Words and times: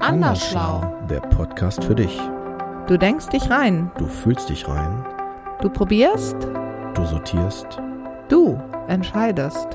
Andersschlau. 0.00 0.82
Der 1.10 1.20
Podcast 1.20 1.84
für 1.84 1.94
dich. 1.94 2.18
Du 2.86 2.96
denkst 2.98 3.28
dich 3.28 3.50
rein. 3.50 3.90
Du 3.98 4.06
fühlst 4.06 4.48
dich 4.48 4.66
rein. 4.66 5.04
Du 5.60 5.68
probierst. 5.68 6.36
Du 6.94 7.04
sortierst. 7.04 7.66
Du 8.30 8.58
entscheidest. 8.88 9.68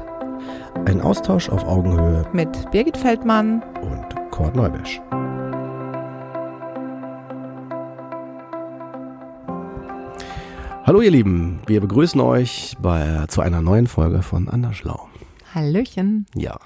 Ein 0.86 1.00
Austausch 1.02 1.50
auf 1.50 1.64
Augenhöhe 1.66 2.26
Mit 2.34 2.72
Birgit 2.72 2.98
Feldmann. 2.98 3.62
und 3.82 4.32
Kurt 4.32 4.56
Neubesch. 4.56 5.00
Hallo 10.86 11.02
ihr 11.02 11.12
Lieben, 11.12 11.62
wir 11.66 11.82
begrüßen 11.82 12.22
euch 12.22 12.76
bei, 12.80 13.26
zu 13.28 13.42
einer 13.42 13.62
neuen 13.62 13.88
Folge 13.88 14.22
von 14.22 14.50
Andersschlau. 14.50 15.08
Hallöchen. 15.54 16.28
Ja, 16.36 16.58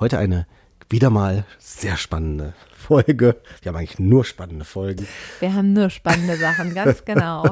heute 0.00 0.18
eine 0.18 0.46
wieder 0.92 1.10
mal 1.10 1.44
sehr 1.58 1.96
spannende 1.96 2.54
Folge. 2.76 3.36
Wir 3.62 3.70
haben 3.70 3.76
eigentlich 3.76 3.98
nur 3.98 4.24
spannende 4.24 4.64
Folgen. 4.64 5.06
Wir 5.40 5.54
haben 5.54 5.72
nur 5.72 5.90
spannende 5.90 6.36
Sachen, 6.36 6.74
ganz 6.74 7.04
genau. 7.06 7.44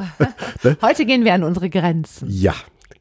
Heute 0.82 1.06
gehen 1.06 1.24
wir 1.24 1.34
an 1.34 1.42
unsere 1.42 1.70
Grenzen. 1.70 2.28
Ja, 2.30 2.54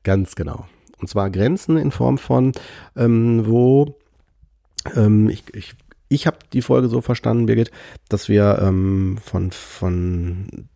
ganz 0.04 0.36
genau. 0.36 0.66
Und 1.00 1.10
zwar 1.10 1.30
Grenzen 1.30 1.78
in 1.78 1.92
Form 1.92 2.18
von, 2.18 2.54
ähm, 2.96 3.46
wo 3.46 3.96
ähm, 4.96 5.30
ich, 5.30 5.44
ich, 5.54 5.74
ich 6.08 6.26
habe 6.26 6.38
die 6.54 6.62
Folge 6.62 6.88
so 6.88 7.02
verstanden, 7.02 7.46
Birgit, 7.46 7.72
dass 8.08 8.30
wir 8.30 8.60
ähm, 8.62 9.18
von, 9.24 9.52
von 9.52 10.70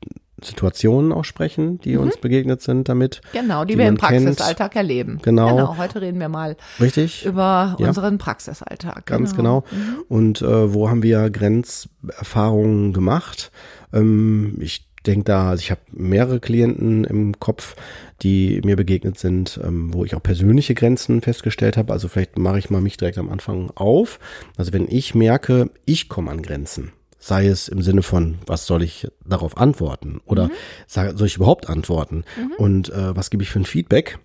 Situationen 0.45 1.11
auch 1.11 1.25
sprechen, 1.25 1.79
die 1.81 1.97
uns 1.97 2.17
begegnet 2.17 2.61
sind 2.61 2.89
damit. 2.89 3.21
Genau, 3.33 3.65
die, 3.65 3.73
Die 3.73 3.79
wir 3.79 3.87
im 3.87 3.95
man 3.95 4.09
kennt. 4.09 4.25
Praxisalltag 4.25 4.75
erleben. 4.75 5.19
Genau. 5.23 5.49
Genau, 5.55 5.77
heute 5.77 6.01
reden 6.01 6.19
wir 6.19 6.29
mal 6.29 6.55
Richtig? 6.79 7.25
über 7.25 7.75
Ja. 7.79 7.87
unseren 7.87 8.17
Praxisalltag. 8.17 9.05
Ganz 9.05 9.35
genau. 9.35 9.63
Und 10.09 10.41
äh, 10.41 10.73
wo 10.73 10.89
haben 10.89 11.03
wir 11.03 11.29
Grenzerfahrungen 11.29 12.93
gemacht? 12.93 13.51
Ähm, 13.91 14.57
ich 14.59 14.87
denke 15.05 15.25
da, 15.25 15.49
also 15.49 15.61
ich 15.61 15.71
habe 15.71 15.81
mehrere 15.91 16.39
Klienten 16.39 17.03
im 17.03 17.39
Kopf, 17.39 17.75
die 18.21 18.61
mir 18.63 18.75
begegnet 18.77 19.19
sind, 19.19 19.59
ähm, 19.61 19.93
wo 19.93 20.05
ich 20.05 20.15
auch 20.15 20.23
persönliche 20.23 20.75
Grenzen 20.75 21.21
festgestellt 21.21 21.75
habe. 21.75 21.91
Also 21.91 22.07
vielleicht 22.07 22.37
mache 22.39 22.59
ich 22.59 22.69
mal 22.69 22.79
mich 22.81 22.95
direkt 22.97 23.17
am 23.17 23.29
Anfang 23.29 23.69
auf. 23.75 24.19
Also 24.55 24.71
wenn 24.71 24.87
ich 24.89 25.13
merke, 25.13 25.69
ich 25.85 26.07
komme 26.07 26.31
an 26.31 26.41
Grenzen, 26.41 26.93
sei 27.25 27.47
es 27.47 27.69
im 27.69 27.81
Sinne 27.81 28.01
von, 28.03 28.39
was 28.45 28.65
soll 28.65 28.83
ich 28.83 29.07
darauf 29.25 29.55
antworten 29.57 30.19
oder 30.25 30.49
sag- 30.87 31.17
soll 31.17 31.27
ich 31.27 31.37
überhaupt 31.37 31.69
antworten 31.69 32.25
und 32.57 32.89
äh, 32.89 33.15
was 33.15 33.29
gebe 33.29 33.43
ich 33.43 33.49
für 33.49 33.59
ein 33.59 33.65
Feedback? 33.65 34.19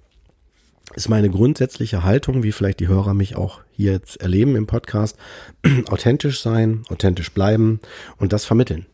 ist 0.94 1.08
meine 1.10 1.28
grundsätzliche 1.30 2.02
Haltung, 2.02 2.42
wie 2.42 2.50
vielleicht 2.50 2.80
die 2.80 2.88
Hörer 2.88 3.12
mich 3.14 3.36
auch 3.36 3.60
hier 3.70 3.92
jetzt 3.92 4.20
erleben 4.22 4.56
im 4.56 4.66
Podcast, 4.66 5.16
authentisch 5.90 6.40
sein, 6.42 6.82
authentisch 6.88 7.30
bleiben 7.32 7.80
und 8.16 8.32
das 8.32 8.46
vermitteln. 8.46 8.86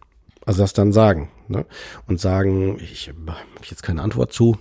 Also 0.45 0.61
das 0.63 0.73
dann 0.73 0.93
sagen. 0.93 1.31
Ne? 1.49 1.65
Und 2.09 2.21
sagen, 2.21 2.79
ich 2.81 3.09
habe 3.09 3.37
jetzt 3.71 3.85
keine 3.85 4.03
Antwort 4.03 4.33
zu. 4.33 4.59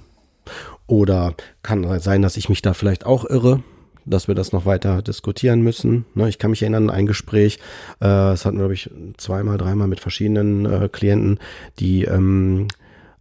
Oder 0.86 1.34
kann 1.64 2.00
sein, 2.00 2.22
dass 2.22 2.38
ich 2.38 2.50
mich 2.50 2.62
da 2.62 2.74
vielleicht 2.76 3.06
auch 3.06 3.26
irre, 3.26 3.64
dass 4.06 4.28
wir 4.28 4.36
das 4.36 4.52
noch 4.52 4.66
weiter 4.66 5.02
diskutieren 5.02 5.62
müssen. 5.62 6.06
Ne? 6.16 6.30
Ich 6.30 6.38
kann 6.38 6.52
mich 6.52 6.62
erinnern 6.62 6.90
an 6.90 6.96
ein 6.96 7.06
Gespräch, 7.06 7.56
äh, 8.00 8.06
das 8.06 8.46
hatten 8.46 8.58
wir, 8.58 8.64
glaube 8.64 8.73
ich, 8.73 8.90
zweimal, 9.18 9.58
dreimal 9.58 9.88
mit 9.88 10.00
verschiedenen 10.00 10.66
äh, 10.66 10.90
Klienten, 10.92 11.40
die 11.80 12.04
ähm, 12.06 12.68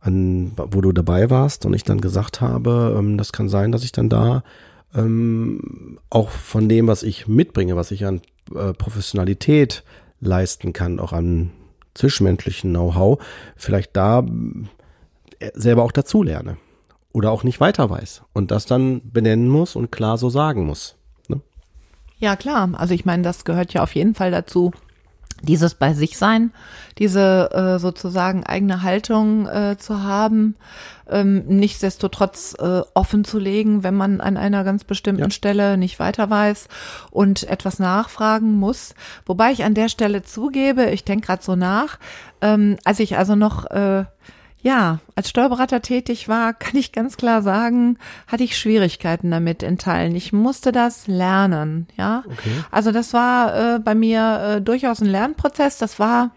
an, 0.00 0.52
wo 0.56 0.80
du 0.80 0.92
dabei 0.92 1.30
warst 1.30 1.64
und 1.64 1.74
ich 1.74 1.84
dann 1.84 2.00
gesagt 2.00 2.40
habe, 2.40 2.96
ähm, 2.98 3.18
das 3.18 3.32
kann 3.32 3.48
sein, 3.48 3.72
dass 3.72 3.84
ich 3.84 3.92
dann 3.92 4.08
da 4.08 4.42
ähm, 4.94 5.98
auch 6.10 6.30
von 6.30 6.68
dem, 6.68 6.86
was 6.86 7.02
ich 7.02 7.28
mitbringe, 7.28 7.76
was 7.76 7.90
ich 7.90 8.04
an 8.04 8.20
äh, 8.54 8.72
Professionalität 8.72 9.84
leisten 10.20 10.72
kann, 10.72 10.98
auch 10.98 11.12
an 11.12 11.50
zwischenmenschlichen 11.94 12.70
Know-how, 12.70 13.22
vielleicht 13.56 13.96
da 13.96 14.24
selber 15.54 15.82
auch 15.82 15.92
dazulerne 15.92 16.56
oder 17.12 17.30
auch 17.30 17.44
nicht 17.44 17.60
weiter 17.60 17.90
weiß 17.90 18.22
und 18.32 18.50
das 18.50 18.66
dann 18.66 19.00
benennen 19.04 19.48
muss 19.48 19.76
und 19.76 19.92
klar 19.92 20.18
so 20.18 20.30
sagen 20.30 20.64
muss. 20.66 20.96
Ne? 21.28 21.40
Ja, 22.18 22.36
klar. 22.36 22.70
Also 22.74 22.94
ich 22.94 23.04
meine, 23.04 23.22
das 23.22 23.44
gehört 23.44 23.74
ja 23.74 23.82
auf 23.82 23.94
jeden 23.94 24.14
Fall 24.14 24.30
dazu, 24.30 24.72
dieses 25.42 25.74
bei 25.74 25.92
sich 25.92 26.18
sein, 26.18 26.52
diese 26.98 27.50
äh, 27.52 27.78
sozusagen 27.78 28.44
eigene 28.44 28.82
Haltung 28.82 29.48
äh, 29.48 29.76
zu 29.76 30.02
haben, 30.02 30.54
ähm, 31.10 31.44
nichtsdestotrotz 31.46 32.54
äh, 32.58 32.82
offen 32.94 33.24
zu 33.24 33.38
legen, 33.38 33.82
wenn 33.82 33.94
man 33.94 34.20
an 34.20 34.36
einer 34.36 34.62
ganz 34.62 34.84
bestimmten 34.84 35.24
Ja. 35.24 35.30
Stelle 35.30 35.76
nicht 35.76 35.98
weiter 35.98 36.30
weiß 36.30 36.68
und 37.10 37.42
etwas 37.44 37.80
nachfragen 37.80 38.54
muss. 38.54 38.94
Wobei 39.26 39.50
ich 39.50 39.64
an 39.64 39.74
der 39.74 39.88
Stelle 39.88 40.22
zugebe, 40.22 40.90
ich 40.90 41.04
denke 41.04 41.26
gerade 41.26 41.42
so 41.42 41.56
nach, 41.56 41.98
ähm, 42.40 42.76
als 42.84 43.00
ich 43.00 43.18
also 43.18 43.34
noch 43.34 43.66
äh, 43.70 44.04
ja, 44.62 45.00
als 45.16 45.28
Steuerberater 45.28 45.82
tätig 45.82 46.28
war, 46.28 46.54
kann 46.54 46.76
ich 46.76 46.92
ganz 46.92 47.16
klar 47.16 47.42
sagen, 47.42 47.98
hatte 48.28 48.44
ich 48.44 48.56
Schwierigkeiten 48.56 49.30
damit 49.30 49.62
in 49.64 49.76
Teilen. 49.76 50.14
Ich 50.14 50.32
musste 50.32 50.70
das 50.70 51.08
lernen, 51.08 51.88
ja. 51.96 52.22
Also 52.70 52.92
das 52.92 53.12
war 53.12 53.74
äh, 53.74 53.78
bei 53.80 53.96
mir 53.96 54.40
äh, 54.40 54.62
durchaus 54.62 55.00
ein 55.00 55.08
Lernprozess. 55.08 55.78
Das 55.78 55.98
war, 55.98 56.30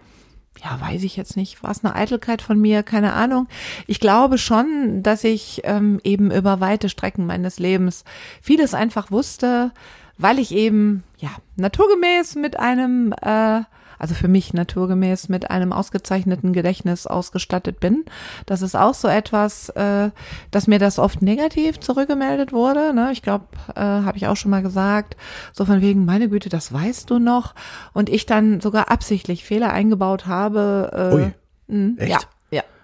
ja, 0.64 0.82
weiß 0.82 1.04
ich 1.04 1.16
jetzt 1.16 1.38
nicht, 1.38 1.62
war 1.62 1.70
es 1.70 1.86
eine 1.86 1.96
Eitelkeit 1.96 2.42
von 2.42 2.60
mir, 2.60 2.82
keine 2.82 3.14
Ahnung. 3.14 3.48
Ich 3.86 4.00
glaube 4.00 4.40
schon, 4.40 5.04
dass 5.04 5.24
ich 5.24 5.62
ähm, 5.64 6.00
eben 6.04 6.32
über 6.32 6.60
weite 6.60 6.90
Strecken 6.90 7.28
meines 7.28 7.60
Lebens 7.60 8.06
vieles 8.42 8.74
einfach 8.74 9.12
wusste, 9.12 9.72
weil 10.18 10.40
ich 10.40 10.54
eben, 10.54 11.04
ja, 11.18 11.30
naturgemäß 11.56 12.36
mit 12.36 12.60
einem 12.60 13.14
äh, 13.22 13.62
also 13.98 14.14
für 14.14 14.28
mich 14.28 14.54
naturgemäß 14.54 15.30
mit 15.30 15.50
einem 15.50 15.72
ausgezeichneten 15.74 16.54
Gedächtnis 16.54 17.08
ausgestattet 17.08 17.80
bin. 17.80 18.06
Das 18.46 18.62
ist 18.62 18.76
auch 18.76 18.94
so 18.94 19.08
etwas, 19.08 19.70
äh, 19.70 20.12
dass 20.52 20.68
mir 20.68 20.80
das 20.80 21.00
oft 21.00 21.22
negativ 21.22 21.80
zurückgemeldet 21.80 22.54
wurde. 22.54 22.94
Ne? 22.94 23.10
Ich 23.12 23.22
glaube, 23.22 23.46
äh, 23.76 23.80
habe 23.80 24.18
ich 24.18 24.28
auch 24.28 24.36
schon 24.36 24.52
mal 24.52 24.62
gesagt, 24.62 25.16
so 25.54 25.66
von 25.66 25.82
wegen, 25.82 26.06
meine 26.06 26.30
Güte, 26.30 26.50
das 26.50 26.74
weißt 26.74 27.10
du 27.10 27.20
noch. 27.20 27.56
Und 27.94 28.10
ich 28.10 28.26
dann 28.26 28.62
sogar 28.62 28.92
absichtlich 28.92 29.44
Fehler 29.44 29.72
eingebaut 29.72 30.28
habe. 30.28 31.12
Äh, 31.12 31.16
Ui. 31.16 31.32
mh, 31.68 32.02
Echt? 32.02 32.12
Ja, 32.12 32.20
ja, 32.20 32.20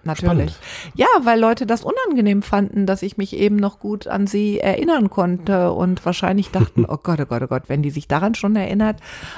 natürlich. 0.04 0.52
Spannend. 0.52 0.58
Ja, 0.94 1.06
weil 1.22 1.38
Leute 1.40 1.66
das 1.66 1.84
unangenehm 1.84 2.42
fanden, 2.42 2.86
dass 2.86 3.02
ich 3.02 3.16
mich 3.16 3.34
eben 3.36 3.56
noch 3.56 3.78
gut 3.78 4.06
an 4.06 4.26
sie 4.26 4.58
erinnern 4.60 5.10
konnte 5.10 5.72
und 5.72 6.04
wahrscheinlich 6.04 6.50
dachten, 6.50 6.84
oh 6.88 6.98
Gott, 7.02 7.20
oh 7.20 7.26
Gott, 7.26 7.42
oh 7.42 7.46
Gott, 7.46 7.62
wenn 7.68 7.82
die 7.82 7.90
sich 7.90 8.08
daran 8.08 8.34
schon 8.34 8.56
erinnert, 8.56 8.96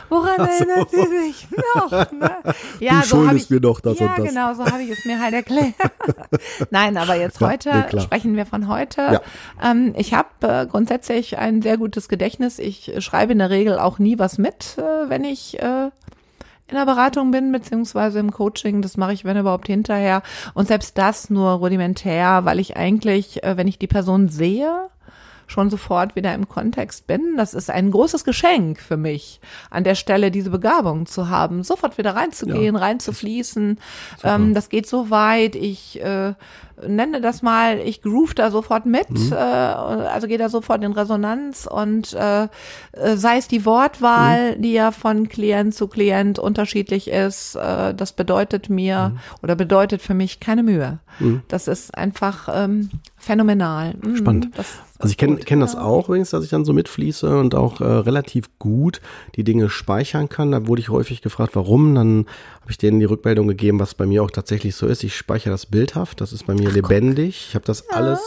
woran 0.09 0.41
erinnert 0.47 0.91
sie 0.91 1.07
sich 1.07 1.49
noch? 1.75 1.91
Ne? 2.13 2.31
Ja, 2.81 3.01
Du 3.01 3.07
so 3.07 3.17
hab 3.17 3.25
schuldest 3.27 3.45
ich, 3.47 3.51
mir 3.51 3.61
doch 3.61 3.81
das 3.81 3.99
ja, 3.99 4.07
und 4.07 4.19
das. 4.19 4.29
genau, 4.29 4.55
so 4.55 4.65
habe 4.65 4.83
ich 4.83 4.91
es 4.91 5.05
mir 5.05 5.21
halt 5.21 5.35
erklärt. 5.35 5.75
Nein, 6.71 6.97
aber 6.97 7.15
jetzt 7.15 7.41
Ja, 7.41 7.49
heute 7.49 7.87
nee, 7.93 8.01
sprechen 8.01 8.37
wir 8.37 8.47
von 8.47 8.69
heute. 8.69 9.01
Ja. 9.01 9.21
Ähm, 9.63 9.95
ich 9.97 10.15
habe 10.15 10.29
äh, 10.43 10.67
grundsätzlich 10.67 11.39
ein 11.39 11.63
sehr 11.63 11.77
gutes 11.77 12.09
Gedächtnis. 12.09 12.59
Ich 12.59 12.93
schreibe 12.99 13.33
in 13.33 13.39
der 13.39 13.51
Regel 13.51 13.79
auch 13.79 13.99
nie 13.99 14.19
was 14.19 14.39
mit, 14.39 14.77
äh, 14.79 15.09
wenn 15.09 15.25
ich 15.25 15.61
äh, 15.61 15.91
in 16.69 16.77
der 16.77 16.87
Beratung 16.87 17.31
bin, 17.31 17.53
beziehungsweise 17.53 18.19
im 18.19 18.31
Coaching. 18.31 18.81
Das 18.83 18.97
mache 18.97 19.13
ich, 19.13 19.25
wenn 19.25 19.37
überhaupt, 19.37 19.67
hinterher. 19.67 20.23
Und 20.55 20.69
selbst 20.69 20.97
das 20.97 21.31
nur 21.31 21.53
rudimentär, 21.53 22.45
weil 22.45 22.59
ich 22.59 22.77
eigentlich, 22.77 23.43
äh, 23.43 23.57
wenn 23.57 23.69
ich 23.69 23.79
die 23.79 23.87
Person 23.87 24.29
sehe, 24.29 24.89
schon 25.47 25.71
sofort 25.71 26.17
wieder 26.17 26.35
im 26.35 26.49
Kontext 26.49 27.07
bin. 27.07 27.37
Das 27.37 27.55
ist 27.55 27.71
ein 27.71 27.91
großes 27.91 28.25
Geschenk 28.25 28.81
für 28.81 28.97
mich, 28.97 29.41
an 29.71 29.85
der 29.85 29.95
Stelle 29.95 30.31
diese 30.31 30.51
Begabung 30.51 31.07
zu 31.07 31.29
haben, 31.29 31.63
sofort 31.63 31.99
wieder 31.99 32.15
reinzugehen, 32.17 32.77
reinzufließen. 32.77 33.79
Ähm, 34.23 34.55
das 34.55 34.69
geht 34.69 34.87
so 34.87 35.11
weit. 35.11 35.55
Ich 35.55 36.01
äh, 36.01 36.35
nenne 36.87 37.21
das 37.21 37.43
mal, 37.43 37.79
ich 37.79 38.03
groove 38.03 38.35
da 38.35 38.51
sofort 38.51 38.87
mit, 38.87 39.07
äh, 39.31 39.35
also 39.35 40.27
gehe 40.27 40.39
da 40.39 40.49
sofort 40.49 40.83
in 40.83 40.93
Resonanz 40.93 41.69
und 41.71 42.13
äh, 42.15 42.45
äh, 42.45 42.49
sei 43.17 43.39
es 43.39 43.49
die 43.49 43.65
Wortwahl, 43.65 44.57
die 44.57 44.73
ja 44.73 44.91
von 44.91 45.29
Klient 45.29 45.75
zu 45.75 45.89
Klient 45.89 46.39
unterschiedlich 46.39 47.09
ist, 47.09 47.55
äh, 47.55 47.95
das 47.95 48.13
bedeutet 48.13 48.69
mir 48.71 49.17
oder 49.43 49.55
bedeutet 49.55 50.03
für 50.03 50.15
mich 50.15 50.41
keine 50.41 50.63
Mühe. 50.63 50.99
Das 51.49 51.69
ist 51.69 51.97
einfach 51.97 52.49
ähm, 52.53 52.91
phänomenal. 53.25 53.95
Mhm, 54.03 54.17
Spannend. 54.17 54.51
Also 54.99 55.11
ich 55.11 55.19
kenne 55.19 55.37
kenn 55.37 55.61
das 55.61 55.75
ja. 55.75 55.83
auch 55.83 56.09
übrigens, 56.09 56.31
dass 56.31 56.45
ich 56.45 56.51
dann 56.51 56.65
so 56.65 56.73
mitfließe 56.73 57.39
und 57.39 57.55
auch 57.55 57.81
äh, 57.81 57.85
relativ 57.85 58.59
gut 58.59 59.01
die 59.35 59.45
Dinge 59.45 59.69
speichern 59.69 60.29
kann. 60.29 60.53
Da 60.53 60.67
wurde 60.67 60.81
ich 60.81 60.89
häufig 60.89 61.21
gefragt, 61.21 61.57
warum. 61.57 61.95
Dann 61.95 62.27
habe 62.61 62.71
ich 62.71 62.79
denen 62.79 63.01
die 63.01 63.05
Rückmeldung 63.05 63.49
gegeben, 63.49 63.81
was 63.81 63.95
bei 63.95 64.07
mir 64.07 64.23
auch 64.23 64.31
tatsächlich 64.31 64.77
so 64.77 64.87
ist. 64.87 65.05
Ich 65.05 65.17
speichere 65.17 65.51
das 65.51 65.67
bildhaft, 65.67 66.21
das 66.21 66.33
ist 66.33 66.47
bei 66.47 66.55
mir 66.55 66.71
lebendig. 66.71 67.47
Ich 67.49 67.55
habe 67.55 67.65
das 67.65 67.91
alles, 67.91 68.21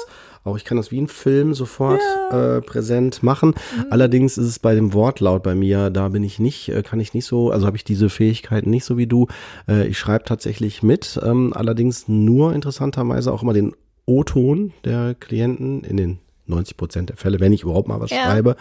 auch 0.44 0.58
ich 0.58 0.66
kann 0.66 0.78
das 0.78 0.92
wie 0.92 1.02
ein 1.02 1.08
Film 1.08 1.54
sofort 1.54 2.02
äh, 2.32 2.62
präsent 2.62 3.24
machen. 3.24 3.50
Mhm. 3.50 3.86
Allerdings 3.90 4.38
ist 4.38 4.48
es 4.48 4.60
bei 4.60 4.76
dem 4.76 4.94
Wortlaut 4.94 5.44
bei 5.44 5.56
mir, 5.56 5.90
da 5.90 6.10
bin 6.10 6.24
ich 6.24 6.38
nicht, 6.38 6.70
äh, 6.70 6.84
kann 6.84 7.00
ich 7.00 7.14
nicht 7.14 7.26
so, 7.26 7.50
also 7.50 7.66
habe 7.66 7.78
ich 7.78 7.84
diese 7.84 8.10
Fähigkeiten 8.10 8.70
nicht 8.70 8.86
so 8.86 8.98
wie 8.98 9.08
du. 9.08 9.28
Äh, 9.68 9.88
ich 9.88 9.98
schreibe 9.98 10.26
tatsächlich 10.26 10.84
mit, 10.84 11.20
ähm, 11.24 11.54
allerdings 11.54 12.08
nur 12.08 12.54
interessanterweise 12.54 13.32
auch 13.32 13.42
immer 13.42 13.54
den 13.54 13.74
O-Ton 14.08 14.74
der 14.86 15.14
Klienten 15.20 15.84
in 15.84 15.98
den 15.98 16.20
90 16.48 16.78
Prozent 16.78 17.10
der 17.10 17.18
Fälle, 17.18 17.40
wenn 17.42 17.52
ich 17.54 17.64
überhaupt 17.64 17.88
mal 17.90 18.00
was 18.00 18.10
Ja. 18.10 18.24
schreibe. 18.24 18.56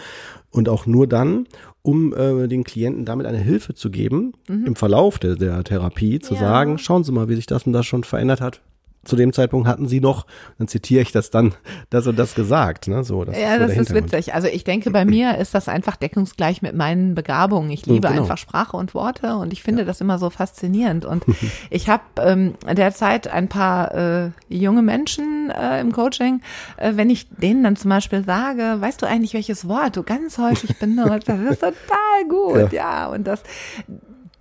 Und 0.51 0.69
auch 0.69 0.87
nur 0.87 1.07
dann, 1.07 1.47
um 1.83 2.13
äh, 2.15 2.49
den 2.49 2.65
Klienten 2.65 3.05
damit 3.05 3.27
eine 3.27 3.39
Hilfe 3.39 3.75
zu 3.75 3.91
geben, 3.91 4.33
im 4.49 4.75
Verlauf 4.75 5.19
der, 5.21 5.37
der 5.37 5.63
Therapie 5.63 6.19
zu 6.19 6.35
Mhm. 6.35 6.41
Ja. 6.41 6.47
sagen, 6.49 6.79
schauen 6.79 7.05
Sie 7.05 7.13
mal, 7.13 7.29
wie 7.29 7.37
sich 7.37 7.47
das 7.47 7.63
und 7.65 7.73
das 7.73 7.87
schon 7.87 8.03
verändert 8.05 8.41
hat. 8.41 8.61
Zu 9.05 9.15
dem 9.15 9.33
Zeitpunkt 9.33 9.69
hatten 9.69 9.87
Sie 9.87 10.01
noch, 10.01 10.27
dann 10.59 10.67
zitiere 10.67 11.01
ich 11.03 11.13
das 11.13 11.31
dann, 11.31 11.55
das 11.91 12.09
und 12.09 12.19
das 12.19 12.35
gesagt. 12.35 12.89
Ne? 12.89 13.05
So, 13.05 13.25
das 13.25 13.39
Ja, 13.39 13.53
so 13.61 13.69
das 13.69 13.77
ist 13.77 13.95
witzig. 13.95 14.35
Also 14.35 14.49
ich 14.49 14.65
denke, 14.65 14.91
bei 14.91 15.05
mir 15.05 15.39
ist 15.39 15.55
das 15.55 15.69
einfach 15.69 15.95
deckungsgleich 15.95 16.61
mit 16.61 16.75
meinen 16.75 17.15
Begabungen. 17.15 17.71
Ich 17.71 17.87
liebe 17.87 18.09
genau. 18.09 18.23
einfach 18.23 18.37
Sprache 18.39 18.77
und 18.77 18.95
Worte 18.95 19.37
und 19.37 19.53
ich 19.53 19.63
finde 19.63 19.85
das 19.85 20.01
immer 20.01 20.19
so 20.19 20.29
faszinierend. 20.29 21.05
Und 21.05 21.25
ich 21.71 21.89
habe 21.89 22.03
ähm, 22.19 22.55
derzeit 22.77 23.29
ein 23.29 23.49
paar 23.49 23.95
äh, 23.95 24.31
junge 24.49 24.83
Menschen 24.83 25.36
äh, 25.51 25.81
im 25.81 25.93
Coaching, 25.93 26.41
äh, 26.77 26.93
wenn 26.97 27.11
ich 27.11 27.29
denen 27.31 27.63
dann 27.65 27.77
zum 27.77 27.89
Beispiel 27.91 28.25
sage, 28.25 28.77
weißt 28.81 29.03
du 29.03 29.07
eigentlich, 29.07 29.35
welches 29.35 29.69
Wort 29.69 29.97
du 29.97 30.03
ganz 30.03 30.39
häufig 30.39 30.79
benutzt? 30.79 31.29
Das 31.29 31.41
ist 31.41 31.61
total 31.61 32.29
gut, 32.29 32.73
ja. 32.73 33.07
Und 33.09 33.27
das, 33.27 33.43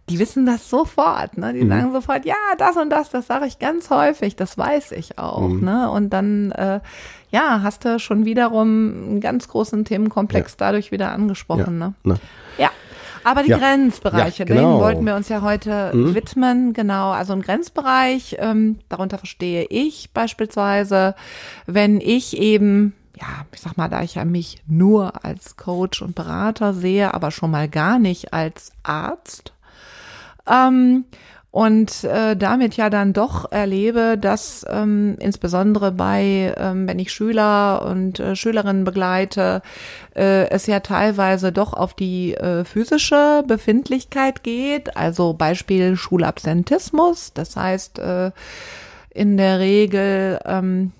die 0.09 0.19
wissen 0.19 0.45
das 0.45 0.69
sofort, 0.69 1.37
ne? 1.37 1.51
Die 1.53 1.63
Mhm. 1.63 1.69
sagen 1.69 1.91
sofort, 1.91 2.25
ja, 2.25 2.35
das 2.57 2.77
und 2.77 2.89
das, 2.91 3.09
das 3.09 3.25
sage 3.27 3.47
ich 3.47 3.57
ganz 3.59 3.89
häufig, 3.89 4.35
das 4.35 4.57
weiß 4.57 4.91
ich 4.91 5.17
auch, 5.17 5.47
Mhm. 5.49 5.63
ne? 5.65 5.89
Und 5.89 6.11
dann, 6.11 6.51
äh, 6.51 6.79
ja, 7.31 7.61
hast 7.63 7.85
du 7.85 7.99
schon 7.99 8.23
wiederum 8.23 8.67
einen 9.07 9.19
ganz 9.19 9.47
großen 9.47 9.83
Themenkomplex 9.83 10.57
dadurch 10.57 10.91
wieder 10.91 11.11
angesprochen, 11.11 11.79
ja, 11.81 11.87
ne? 11.87 11.93
ne? 12.03 12.15
Ja. 12.57 12.69
Aber 13.25 13.41
die 13.43 13.49
Ja. 13.49 13.57
Grenzbereiche, 13.57 14.43
Ja, 14.43 14.45
genau. 14.45 14.59
denen 14.61 14.79
wollten 14.79 15.05
wir 15.05 15.15
uns 15.15 15.29
ja 15.29 15.41
heute 15.41 15.91
widmen. 15.93 16.73
Genau, 16.73 17.09
also 17.11 17.33
ein 17.33 17.41
Grenzbereich, 17.41 18.37
ähm, 18.39 18.77
darunter 18.87 19.17
verstehe 19.17 19.65
ich 19.69 20.11
beispielsweise, 20.13 21.15
wenn 21.65 21.99
ich 21.99 22.37
eben, 22.37 22.93
ja, 23.19 23.25
ich 23.51 23.61
sag 23.61 23.77
mal, 23.77 23.89
da 23.89 24.03
ich 24.03 24.13
ja 24.15 24.25
mich 24.25 24.61
nur 24.67 25.25
als 25.25 25.57
Coach 25.57 26.03
und 26.03 26.13
Berater 26.13 26.73
sehe, 26.75 27.13
aber 27.15 27.31
schon 27.31 27.49
mal 27.49 27.67
gar 27.67 27.97
nicht 27.97 28.31
als 28.31 28.71
Arzt, 28.83 29.53
ähm, 30.47 31.05
und 31.55 32.03
äh, 32.03 32.35
damit 32.35 32.75
ja 32.75 32.89
dann 32.89 33.13
doch 33.13 33.49
erlebe, 33.49 34.17
dass 34.17 34.65
ähm, 34.69 35.15
insbesondere 35.19 35.93
bei, 35.93 36.53
ähm, 36.57 36.85
wenn 36.85 36.99
ich 36.99 37.13
Schüler 37.13 37.87
und 37.89 38.19
äh, 38.19 38.35
Schülerinnen 38.35 38.83
begleite, 38.83 39.61
äh, 40.17 40.49
es 40.49 40.67
ja 40.67 40.81
teilweise 40.81 41.53
doch 41.53 41.71
auf 41.71 41.93
die 41.93 42.33
äh, 42.33 42.65
physische 42.65 43.41
Befindlichkeit 43.47 44.43
geht. 44.43 44.97
Also 44.97 45.31
Beispiel 45.31 45.95
Schulabsentismus. 45.95 47.31
Das 47.33 47.55
heißt, 47.55 47.99
äh, 47.99 48.31
in 49.11 49.37
der 49.37 49.59
Regel 49.59 50.41
ähm, 50.43 50.91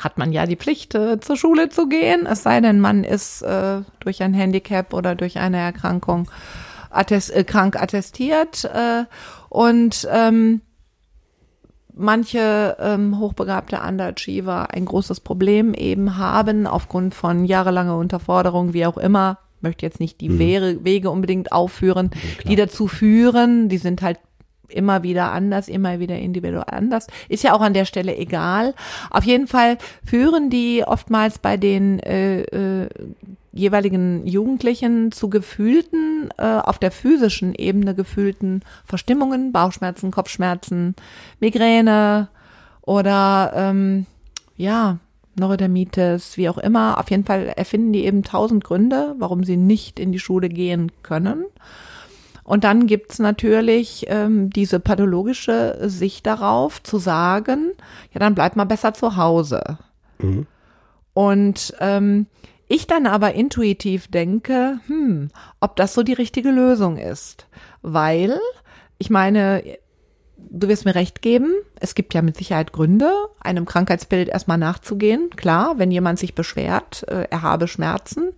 hat 0.00 0.18
man 0.18 0.32
ja 0.32 0.46
die 0.46 0.56
Pflicht, 0.56 0.96
äh, 0.96 1.20
zur 1.20 1.36
Schule 1.36 1.68
zu 1.68 1.88
gehen, 1.88 2.26
es 2.26 2.42
sei 2.42 2.60
denn, 2.60 2.80
man 2.80 3.04
ist 3.04 3.42
äh, 3.42 3.82
durch 4.00 4.20
ein 4.20 4.34
Handicap 4.34 4.92
oder 4.92 5.14
durch 5.14 5.38
eine 5.38 5.58
Erkrankung 5.58 6.28
attest, 6.94 7.34
äh, 7.34 7.44
krank 7.44 7.80
attestiert. 7.80 8.64
Äh, 8.64 9.04
und 9.54 10.08
ähm, 10.10 10.62
manche 11.94 12.76
ähm, 12.80 13.20
hochbegabte 13.20 13.78
Underachiever 13.86 14.74
ein 14.74 14.84
großes 14.84 15.20
Problem 15.20 15.74
eben 15.74 16.18
haben 16.18 16.66
aufgrund 16.66 17.14
von 17.14 17.44
jahrelanger 17.44 17.96
Unterforderung, 17.96 18.72
wie 18.72 18.84
auch 18.84 18.98
immer. 18.98 19.38
Möchte 19.60 19.86
jetzt 19.86 20.00
nicht 20.00 20.20
die 20.20 20.40
Wege, 20.40 20.80
Wege 20.82 21.08
unbedingt 21.08 21.52
aufführen, 21.52 22.10
die 22.48 22.56
dazu 22.56 22.88
führen. 22.88 23.68
Die 23.68 23.78
sind 23.78 24.02
halt 24.02 24.18
immer 24.68 25.02
wieder 25.02 25.32
anders, 25.32 25.68
immer 25.68 25.98
wieder 26.00 26.18
individuell 26.18 26.64
anders. 26.66 27.06
Ist 27.28 27.44
ja 27.44 27.54
auch 27.54 27.60
an 27.60 27.74
der 27.74 27.84
Stelle 27.84 28.16
egal. 28.16 28.74
Auf 29.10 29.24
jeden 29.24 29.46
Fall 29.46 29.78
führen 30.04 30.50
die 30.50 30.84
oftmals 30.84 31.38
bei 31.38 31.56
den 31.56 32.00
äh, 32.00 32.42
äh, 32.42 32.88
jeweiligen 33.52 34.26
Jugendlichen 34.26 35.12
zu 35.12 35.30
gefühlten, 35.30 36.30
äh, 36.38 36.44
auf 36.44 36.78
der 36.78 36.90
physischen 36.90 37.54
Ebene 37.54 37.94
gefühlten 37.94 38.62
Verstimmungen, 38.84 39.52
Bauchschmerzen, 39.52 40.10
Kopfschmerzen, 40.10 40.96
Migräne 41.38 42.28
oder 42.82 43.52
ähm, 43.54 44.06
ja, 44.56 44.98
Neurodermitis, 45.36 46.36
wie 46.36 46.48
auch 46.48 46.58
immer. 46.58 46.98
Auf 46.98 47.10
jeden 47.10 47.24
Fall 47.24 47.52
erfinden 47.56 47.92
die 47.92 48.04
eben 48.04 48.22
tausend 48.22 48.64
Gründe, 48.64 49.14
warum 49.18 49.44
sie 49.44 49.56
nicht 49.56 49.98
in 49.98 50.12
die 50.12 50.18
Schule 50.18 50.48
gehen 50.48 50.92
können. 51.02 51.44
Und 52.44 52.64
dann 52.64 52.86
gibt's 52.86 53.18
natürlich 53.18 54.04
ähm, 54.08 54.50
diese 54.50 54.78
pathologische 54.78 55.78
Sicht 55.88 56.26
darauf, 56.26 56.82
zu 56.82 56.98
sagen, 56.98 57.72
ja, 58.12 58.20
dann 58.20 58.34
bleib 58.34 58.54
mal 58.54 58.64
besser 58.64 58.92
zu 58.92 59.16
Hause. 59.16 59.78
Und 61.14 61.74
ähm, 61.80 62.26
ich 62.68 62.86
dann 62.86 63.06
aber 63.06 63.34
intuitiv 63.34 64.08
denke, 64.08 64.78
hm, 64.86 65.30
ob 65.60 65.76
das 65.76 65.94
so 65.94 66.02
die 66.02 66.12
richtige 66.12 66.50
Lösung 66.50 66.98
ist. 66.98 67.46
Weil, 67.82 68.38
ich 68.98 69.10
meine, 69.10 69.62
du 70.36 70.68
wirst 70.68 70.84
mir 70.84 70.94
recht 70.94 71.22
geben, 71.22 71.52
es 71.76 71.94
gibt 71.94 72.14
ja 72.14 72.22
mit 72.22 72.36
Sicherheit 72.36 72.72
Gründe, 72.72 73.12
einem 73.40 73.64
Krankheitsbild 73.64 74.28
erstmal 74.28 74.58
nachzugehen. 74.58 75.30
Klar, 75.36 75.78
wenn 75.78 75.90
jemand 75.90 76.18
sich 76.18 76.34
beschwert, 76.34 77.04
äh, 77.08 77.26
er 77.30 77.42
habe 77.42 77.68
Schmerzen 77.68 78.32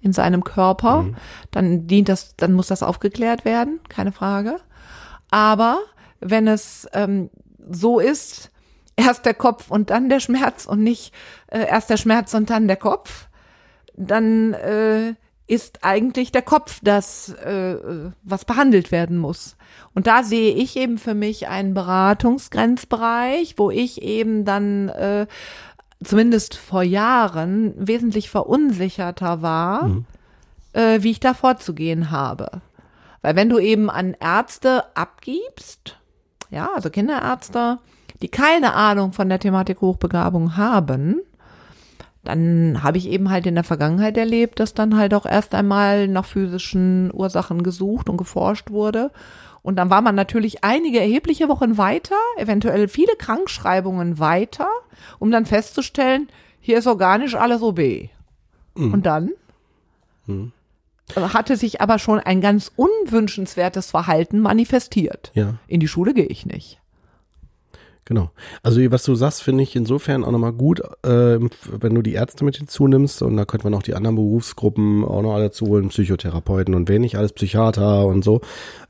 in 0.00 0.12
seinem 0.12 0.44
Körper, 0.44 1.06
dann 1.50 1.86
dient 1.86 2.08
das, 2.08 2.36
dann 2.36 2.52
muss 2.52 2.68
das 2.68 2.82
aufgeklärt 2.82 3.44
werden, 3.44 3.80
keine 3.88 4.12
Frage. 4.12 4.56
Aber 5.30 5.78
wenn 6.20 6.48
es 6.48 6.88
ähm, 6.92 7.30
so 7.70 7.98
ist, 7.98 8.50
erst 8.96 9.26
der 9.26 9.34
Kopf 9.34 9.70
und 9.70 9.90
dann 9.90 10.08
der 10.08 10.20
Schmerz 10.20 10.66
und 10.66 10.82
nicht 10.82 11.12
äh, 11.48 11.66
erst 11.66 11.90
der 11.90 11.96
Schmerz 11.96 12.34
und 12.34 12.50
dann 12.50 12.66
der 12.66 12.76
Kopf, 12.76 13.28
dann 13.96 14.54
äh, 14.54 15.14
ist 15.46 15.82
eigentlich 15.82 16.30
der 16.30 16.42
Kopf 16.42 16.80
das, 16.82 17.30
äh, 17.30 17.76
was 18.22 18.44
behandelt 18.44 18.92
werden 18.92 19.16
muss. 19.16 19.56
Und 19.94 20.06
da 20.06 20.22
sehe 20.22 20.54
ich 20.54 20.76
eben 20.76 20.98
für 20.98 21.14
mich 21.14 21.48
einen 21.48 21.74
Beratungsgrenzbereich, 21.74 23.54
wo 23.56 23.70
ich 23.70 24.02
eben 24.02 24.44
dann 24.44 24.90
äh, 24.90 25.26
zumindest 26.02 26.56
vor 26.56 26.82
Jahren 26.82 27.74
wesentlich 27.76 28.30
verunsicherter 28.30 29.42
war, 29.42 29.90
äh, 30.72 31.02
wie 31.02 31.10
ich 31.10 31.20
da 31.20 31.34
vorzugehen 31.34 32.10
habe. 32.10 32.62
Weil 33.22 33.36
wenn 33.36 33.48
du 33.48 33.58
eben 33.58 33.90
an 33.90 34.16
Ärzte 34.20 34.84
abgibst, 34.94 35.96
ja, 36.50 36.70
also 36.74 36.88
Kinderärzte, 36.90 37.78
die 38.22 38.28
keine 38.28 38.74
Ahnung 38.74 39.12
von 39.12 39.28
der 39.28 39.40
Thematik 39.40 39.80
Hochbegabung 39.80 40.56
haben, 40.56 41.20
dann 42.24 42.82
habe 42.82 42.98
ich 42.98 43.08
eben 43.08 43.30
halt 43.30 43.46
in 43.46 43.54
der 43.54 43.64
Vergangenheit 43.64 44.16
erlebt, 44.16 44.60
dass 44.60 44.74
dann 44.74 44.96
halt 44.96 45.14
auch 45.14 45.24
erst 45.24 45.54
einmal 45.54 46.08
nach 46.08 46.26
physischen 46.26 47.10
Ursachen 47.12 47.62
gesucht 47.62 48.08
und 48.08 48.16
geforscht 48.16 48.70
wurde. 48.70 49.10
Und 49.62 49.76
dann 49.76 49.90
war 49.90 50.00
man 50.02 50.14
natürlich 50.14 50.64
einige 50.64 51.00
erhebliche 51.00 51.48
Wochen 51.48 51.76
weiter, 51.78 52.16
eventuell 52.36 52.88
viele 52.88 53.14
Krankschreibungen 53.16 54.18
weiter, 54.18 54.68
um 55.18 55.30
dann 55.30 55.46
festzustellen, 55.46 56.28
hier 56.60 56.78
ist 56.78 56.86
organisch 56.86 57.34
alles 57.34 57.62
OB. 57.62 58.08
Und 58.92 59.06
dann 59.06 59.30
hatte 61.16 61.56
sich 61.56 61.80
aber 61.80 61.98
schon 61.98 62.20
ein 62.20 62.40
ganz 62.40 62.70
unwünschenswertes 62.76 63.90
Verhalten 63.90 64.40
manifestiert. 64.40 65.32
Ja. 65.34 65.54
In 65.66 65.80
die 65.80 65.88
Schule 65.88 66.14
gehe 66.14 66.26
ich 66.26 66.44
nicht. 66.46 66.80
Genau. 68.08 68.30
Also 68.62 68.80
was 68.90 69.02
du 69.02 69.14
sagst, 69.14 69.42
finde 69.42 69.62
ich 69.62 69.76
insofern 69.76 70.24
auch 70.24 70.30
nochmal 70.30 70.54
gut, 70.54 70.80
äh, 71.04 71.38
wenn 71.70 71.94
du 71.94 72.00
die 72.00 72.14
Ärzte 72.14 72.42
mit 72.42 72.56
hinzunimmst 72.56 73.20
und 73.20 73.36
da 73.36 73.44
könnte 73.44 73.66
man 73.66 73.74
auch 73.74 73.82
die 73.82 73.92
anderen 73.94 74.16
Berufsgruppen 74.16 75.04
auch 75.04 75.20
noch 75.20 75.34
alle 75.34 75.44
dazu 75.44 75.66
holen, 75.66 75.90
Psychotherapeuten 75.90 76.74
und 76.74 76.88
wen 76.88 77.02
nicht 77.02 77.16
alles 77.18 77.34
Psychiater 77.34 78.06
und 78.06 78.24
so. 78.24 78.40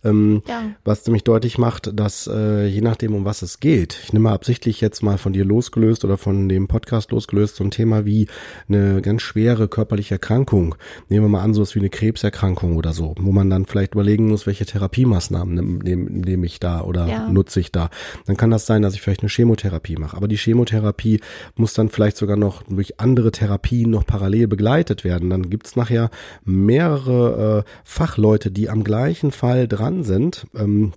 Ähm, 0.04 0.42
Ja. 0.46 0.62
Was 0.84 1.04
nämlich 1.04 1.24
deutlich 1.24 1.58
macht, 1.58 1.90
dass 1.98 2.28
äh, 2.32 2.66
je 2.66 2.80
nachdem, 2.80 3.12
um 3.16 3.24
was 3.24 3.42
es 3.42 3.58
geht, 3.58 3.98
ich 4.04 4.12
nehme 4.12 4.24
mal 4.28 4.34
absichtlich 4.34 4.80
jetzt 4.80 5.02
mal 5.02 5.18
von 5.18 5.32
dir 5.32 5.44
losgelöst 5.44 6.04
oder 6.04 6.16
von 6.16 6.48
dem 6.48 6.68
Podcast 6.68 7.10
losgelöst, 7.10 7.56
so 7.56 7.64
ein 7.64 7.72
Thema 7.72 8.04
wie 8.04 8.28
eine 8.68 9.02
ganz 9.02 9.22
schwere 9.22 9.66
körperliche 9.66 10.14
Erkrankung. 10.14 10.76
Nehmen 11.08 11.24
wir 11.24 11.28
mal 11.28 11.42
an, 11.42 11.54
sowas 11.54 11.74
wie 11.74 11.80
eine 11.80 11.90
Krebserkrankung 11.90 12.76
oder 12.76 12.92
so, 12.92 13.16
wo 13.18 13.32
man 13.32 13.50
dann 13.50 13.66
vielleicht 13.66 13.94
überlegen 13.94 14.28
muss, 14.28 14.46
welche 14.46 14.64
Therapiemaßnahmen 14.64 15.78
nehme 15.78 16.08
nehm, 16.08 16.44
ich 16.44 16.60
da 16.60 16.82
oder 16.82 17.08
Ja. 17.08 17.28
nutze 17.28 17.58
ich 17.58 17.72
da. 17.72 17.90
Dann 18.26 18.36
kann 18.36 18.50
das 18.52 18.64
sein, 18.66 18.82
dass 18.82 18.94
ich 18.94 19.00
vielleicht 19.08 19.22
eine 19.22 19.30
Chemotherapie 19.30 19.96
mache. 19.96 20.16
Aber 20.16 20.28
die 20.28 20.36
Chemotherapie 20.36 21.20
muss 21.56 21.72
dann 21.72 21.88
vielleicht 21.88 22.18
sogar 22.18 22.36
noch 22.36 22.62
durch 22.64 23.00
andere 23.00 23.32
Therapien 23.32 23.90
noch 23.90 24.04
parallel 24.04 24.48
begleitet 24.48 25.02
werden. 25.02 25.30
Dann 25.30 25.48
gibt's 25.48 25.76
nachher 25.76 26.10
mehrere 26.44 27.64
äh, 27.64 27.70
Fachleute, 27.84 28.50
die 28.50 28.68
am 28.68 28.84
gleichen 28.84 29.30
Fall 29.32 29.66
dran 29.66 30.04
sind. 30.04 30.46
Ähm, 30.54 30.92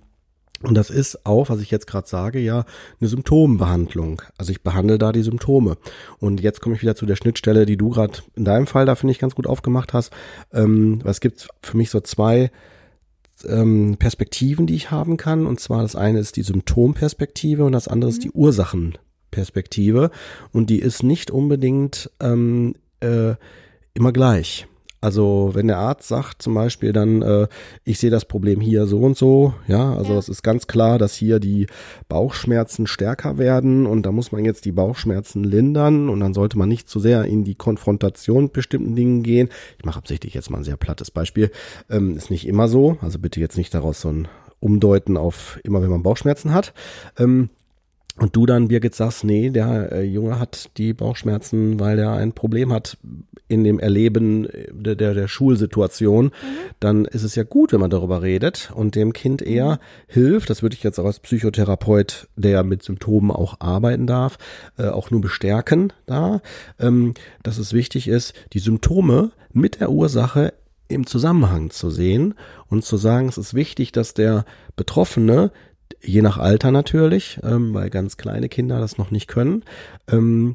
und 0.62 0.74
das 0.74 0.90
ist 0.90 1.26
auch, 1.26 1.48
was 1.48 1.60
ich 1.60 1.70
jetzt 1.70 1.86
gerade 1.86 2.06
sage, 2.06 2.38
ja 2.38 2.64
eine 3.00 3.08
Symptombehandlung. 3.08 4.22
Also 4.36 4.52
ich 4.52 4.62
behandle 4.62 4.98
da 4.98 5.10
die 5.10 5.22
Symptome. 5.22 5.78
Und 6.18 6.40
jetzt 6.40 6.60
komme 6.60 6.74
ich 6.74 6.82
wieder 6.82 6.94
zu 6.94 7.06
der 7.06 7.16
Schnittstelle, 7.16 7.64
die 7.64 7.78
du 7.78 7.90
gerade 7.90 8.18
in 8.36 8.44
deinem 8.44 8.66
Fall 8.66 8.84
da 8.84 8.94
finde 8.94 9.12
ich 9.12 9.18
ganz 9.18 9.34
gut 9.34 9.46
aufgemacht 9.46 9.94
hast. 9.94 10.12
Ähm, 10.52 11.00
es 11.04 11.20
gibt 11.20 11.48
für 11.62 11.76
mich 11.78 11.88
so 11.88 12.00
zwei 12.00 12.50
ähm, 13.48 13.96
Perspektiven, 13.98 14.66
die 14.66 14.74
ich 14.74 14.90
haben 14.90 15.16
kann. 15.16 15.46
Und 15.46 15.60
zwar 15.60 15.82
das 15.82 15.96
eine 15.96 16.18
ist 16.18 16.36
die 16.36 16.42
Symptomperspektive 16.42 17.64
und 17.64 17.72
das 17.72 17.88
andere 17.88 18.10
ist 18.10 18.24
die 18.24 18.30
Perspektive 19.30 20.10
und 20.52 20.70
die 20.70 20.78
ist 20.78 21.02
nicht 21.02 21.30
unbedingt 21.30 22.10
ähm, 22.20 22.74
äh, 23.00 23.34
immer 23.94 24.12
gleich. 24.12 24.66
Also 25.02 25.50
wenn 25.52 25.66
der 25.66 25.78
Arzt 25.78 26.06
sagt 26.06 26.42
zum 26.42 26.54
Beispiel 26.54 26.92
dann, 26.92 27.22
äh, 27.22 27.48
ich 27.84 27.98
sehe 27.98 28.10
das 28.10 28.24
Problem 28.24 28.60
hier 28.60 28.86
so 28.86 29.00
und 29.00 29.16
so, 29.16 29.52
ja, 29.66 29.94
also 29.94 30.12
ja. 30.12 30.18
es 30.18 30.28
ist 30.28 30.42
ganz 30.42 30.68
klar, 30.68 30.96
dass 30.96 31.14
hier 31.14 31.40
die 31.40 31.66
Bauchschmerzen 32.08 32.86
stärker 32.86 33.36
werden 33.36 33.84
und 33.86 34.06
da 34.06 34.12
muss 34.12 34.30
man 34.30 34.44
jetzt 34.44 34.64
die 34.64 34.70
Bauchschmerzen 34.70 35.42
lindern 35.42 36.08
und 36.08 36.20
dann 36.20 36.34
sollte 36.34 36.56
man 36.56 36.68
nicht 36.68 36.88
zu 36.88 37.00
sehr 37.00 37.24
in 37.24 37.42
die 37.42 37.56
Konfrontation 37.56 38.44
mit 38.44 38.52
bestimmten 38.52 38.94
Dingen 38.94 39.24
gehen. 39.24 39.48
Ich 39.76 39.84
mache 39.84 39.98
absichtlich 39.98 40.34
jetzt 40.34 40.50
mal 40.50 40.58
ein 40.58 40.64
sehr 40.64 40.76
plattes 40.76 41.10
Beispiel. 41.10 41.50
Ähm, 41.90 42.16
ist 42.16 42.30
nicht 42.30 42.46
immer 42.46 42.68
so, 42.68 42.96
also 43.00 43.18
bitte 43.18 43.40
jetzt 43.40 43.58
nicht 43.58 43.74
daraus 43.74 44.00
so 44.00 44.08
ein 44.08 44.28
Umdeuten 44.60 45.16
auf 45.16 45.58
immer, 45.64 45.82
wenn 45.82 45.90
man 45.90 46.04
Bauchschmerzen 46.04 46.54
hat. 46.54 46.72
Ähm, 47.18 47.50
und 48.18 48.36
du 48.36 48.44
dann, 48.44 48.68
Birgit, 48.68 48.94
sagst, 48.94 49.24
nee, 49.24 49.48
der 49.48 49.90
äh, 49.90 50.02
Junge 50.02 50.38
hat 50.38 50.70
die 50.76 50.92
Bauchschmerzen, 50.92 51.80
weil 51.80 51.98
er 51.98 52.12
ein 52.12 52.32
Problem 52.32 52.70
hat 52.70 52.98
in 53.48 53.64
dem 53.64 53.78
Erleben 53.78 54.48
der, 54.70 54.96
der, 54.96 55.14
der 55.14 55.28
Schulsituation, 55.28 56.26
mhm. 56.26 56.30
dann 56.78 57.04
ist 57.06 57.22
es 57.22 57.34
ja 57.36 57.42
gut, 57.42 57.72
wenn 57.72 57.80
man 57.80 57.90
darüber 57.90 58.20
redet 58.20 58.70
und 58.74 58.96
dem 58.96 59.14
Kind 59.14 59.40
eher 59.40 59.72
mhm. 59.72 59.78
hilft. 60.08 60.50
Das 60.50 60.62
würde 60.62 60.74
ich 60.74 60.82
jetzt 60.82 60.98
auch 60.98 61.06
als 61.06 61.20
Psychotherapeut, 61.20 62.28
der 62.36 62.64
mit 62.64 62.82
Symptomen 62.82 63.30
auch 63.30 63.60
arbeiten 63.60 64.06
darf, 64.06 64.36
äh, 64.76 64.88
auch 64.88 65.10
nur 65.10 65.22
bestärken 65.22 65.92
da, 66.04 66.42
ähm, 66.78 67.14
dass 67.42 67.56
es 67.56 67.72
wichtig 67.72 68.08
ist, 68.08 68.34
die 68.52 68.58
Symptome 68.58 69.32
mit 69.52 69.80
der 69.80 69.90
Ursache 69.90 70.52
im 70.88 71.06
Zusammenhang 71.06 71.70
zu 71.70 71.90
sehen 71.90 72.34
und 72.68 72.84
zu 72.84 72.98
sagen, 72.98 73.28
es 73.28 73.38
ist 73.38 73.54
wichtig, 73.54 73.92
dass 73.92 74.12
der 74.12 74.44
Betroffene 74.76 75.50
je 76.00 76.22
nach 76.22 76.38
Alter 76.38 76.70
natürlich, 76.70 77.38
ähm, 77.42 77.74
weil 77.74 77.90
ganz 77.90 78.16
kleine 78.16 78.48
Kinder 78.48 78.78
das 78.80 78.98
noch 78.98 79.10
nicht 79.10 79.28
können, 79.28 79.64
ähm, 80.10 80.54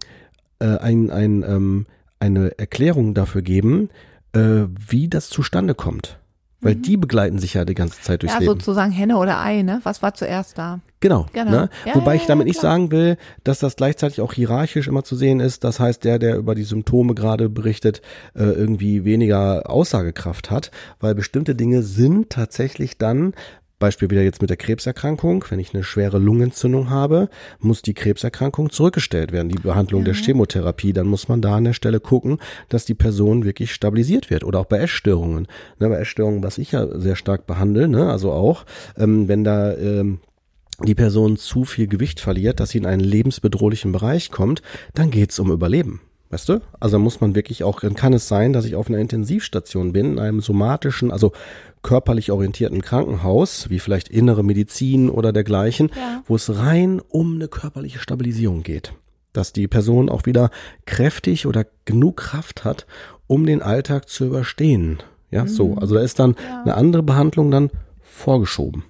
äh, 0.59 0.77
ein, 0.77 1.09
ein, 1.09 1.43
ähm, 1.47 1.85
eine 2.19 2.57
Erklärung 2.57 3.13
dafür 3.13 3.41
geben, 3.41 3.89
äh, 4.33 4.63
wie 4.89 5.07
das 5.07 5.29
zustande 5.29 5.75
kommt. 5.75 6.19
Weil 6.59 6.75
mhm. 6.75 6.81
die 6.81 6.97
begleiten 6.97 7.37
sich 7.37 7.53
ja 7.53 7.65
die 7.65 7.75
ganze 7.75 8.01
Zeit 8.01 8.23
durchs 8.23 8.33
ja, 8.33 8.39
Leben. 8.39 8.51
Ja, 8.51 8.55
sozusagen 8.55 8.91
Henne 8.91 9.17
oder 9.17 9.39
Ei, 9.39 9.61
ne? 9.61 9.79
Was 9.83 10.01
war 10.01 10.15
zuerst 10.15 10.57
da? 10.57 10.79
Genau. 10.99 11.27
genau. 11.31 11.51
Ne? 11.51 11.69
Ja, 11.85 11.93
Wobei 11.93 12.15
ja, 12.15 12.21
ich 12.21 12.27
damit 12.27 12.47
nicht 12.47 12.59
sagen 12.59 12.89
will, 12.89 13.17
dass 13.43 13.59
das 13.59 13.75
gleichzeitig 13.75 14.21
auch 14.21 14.33
hierarchisch 14.33 14.87
immer 14.87 15.03
zu 15.03 15.15
sehen 15.15 15.39
ist. 15.39 15.63
Das 15.63 15.79
heißt, 15.79 16.03
der, 16.03 16.17
der 16.17 16.37
über 16.37 16.55
die 16.55 16.63
Symptome 16.63 17.13
gerade 17.13 17.49
berichtet, 17.49 18.01
äh, 18.33 18.43
irgendwie 18.43 19.05
weniger 19.05 19.69
Aussagekraft 19.69 20.49
hat, 20.49 20.71
weil 20.99 21.13
bestimmte 21.13 21.53
Dinge 21.53 21.83
sind 21.83 22.31
tatsächlich 22.31 22.97
dann 22.97 23.33
Beispiel 23.79 24.09
wieder 24.09 24.23
jetzt 24.23 24.41
mit 24.41 24.49
der 24.49 24.57
Krebserkrankung. 24.57 25.45
Wenn 25.49 25.59
ich 25.59 25.73
eine 25.73 25.83
schwere 25.83 26.17
Lungenentzündung 26.17 26.89
habe, 26.89 27.29
muss 27.59 27.81
die 27.81 27.93
Krebserkrankung 27.93 28.71
zurückgestellt 28.71 29.31
werden, 29.31 29.49
die 29.49 29.59
Behandlung 29.59 30.01
ja. 30.01 30.05
der 30.05 30.15
Chemotherapie. 30.15 30.93
Dann 30.93 31.07
muss 31.07 31.27
man 31.27 31.41
da 31.41 31.55
an 31.55 31.65
der 31.65 31.73
Stelle 31.73 31.99
gucken, 31.99 32.39
dass 32.69 32.85
die 32.85 32.95
Person 32.95 33.45
wirklich 33.45 33.73
stabilisiert 33.73 34.29
wird. 34.29 34.43
Oder 34.43 34.59
auch 34.59 34.65
bei 34.65 34.79
Essstörungen. 34.79 35.47
Ne, 35.79 35.89
bei 35.89 35.97
Essstörungen, 35.97 36.43
was 36.43 36.57
ich 36.57 36.71
ja 36.71 36.87
sehr 36.99 37.15
stark 37.15 37.45
behandle, 37.45 37.87
ne, 37.87 38.09
also 38.09 38.31
auch, 38.31 38.65
ähm, 38.97 39.27
wenn 39.27 39.43
da 39.43 39.75
ähm, 39.75 40.19
die 40.85 40.95
Person 40.95 41.37
zu 41.37 41.63
viel 41.63 41.87
Gewicht 41.87 42.19
verliert, 42.19 42.59
dass 42.59 42.71
sie 42.71 42.77
in 42.77 42.85
einen 42.85 43.01
lebensbedrohlichen 43.01 43.91
Bereich 43.91 44.31
kommt, 44.31 44.61
dann 44.93 45.11
geht's 45.11 45.39
um 45.39 45.51
Überleben. 45.51 46.01
Weißt 46.29 46.49
du? 46.49 46.59
Also 46.79 46.99
muss 46.99 47.21
man 47.21 47.35
wirklich 47.35 47.63
auch, 47.63 47.79
dann 47.79 47.95
kann 47.95 48.13
es 48.13 48.27
sein, 48.27 48.51
dass 48.51 48.65
ich 48.65 48.75
auf 48.75 48.89
einer 48.89 48.97
Intensivstation 48.97 49.93
bin, 49.93 50.13
in 50.13 50.19
einem 50.19 50.41
somatischen, 50.41 51.11
also 51.11 51.31
körperlich 51.83 52.31
orientierten 52.31 52.81
Krankenhaus, 52.81 53.69
wie 53.69 53.79
vielleicht 53.79 54.09
innere 54.09 54.43
Medizin 54.43 55.09
oder 55.09 55.31
dergleichen, 55.31 55.89
ja. 55.95 56.21
wo 56.25 56.35
es 56.35 56.57
rein 56.57 57.01
um 57.07 57.35
eine 57.35 57.47
körperliche 57.47 57.99
Stabilisierung 57.99 58.63
geht. 58.63 58.93
Dass 59.31 59.53
die 59.53 59.67
Person 59.67 60.09
auch 60.09 60.25
wieder 60.25 60.49
kräftig 60.85 61.45
oder 61.45 61.65
genug 61.85 62.17
Kraft 62.17 62.65
hat, 62.65 62.87
um 63.27 63.45
den 63.45 63.61
Alltag 63.61 64.09
zu 64.09 64.25
überstehen. 64.25 64.97
Ja, 65.31 65.43
mhm. 65.43 65.47
so. 65.47 65.75
Also 65.75 65.95
da 65.95 66.01
ist 66.01 66.19
dann 66.19 66.35
ja. 66.37 66.63
eine 66.63 66.75
andere 66.75 67.03
Behandlung 67.03 67.51
dann 67.51 67.69
vorgeschoben. 68.01 68.83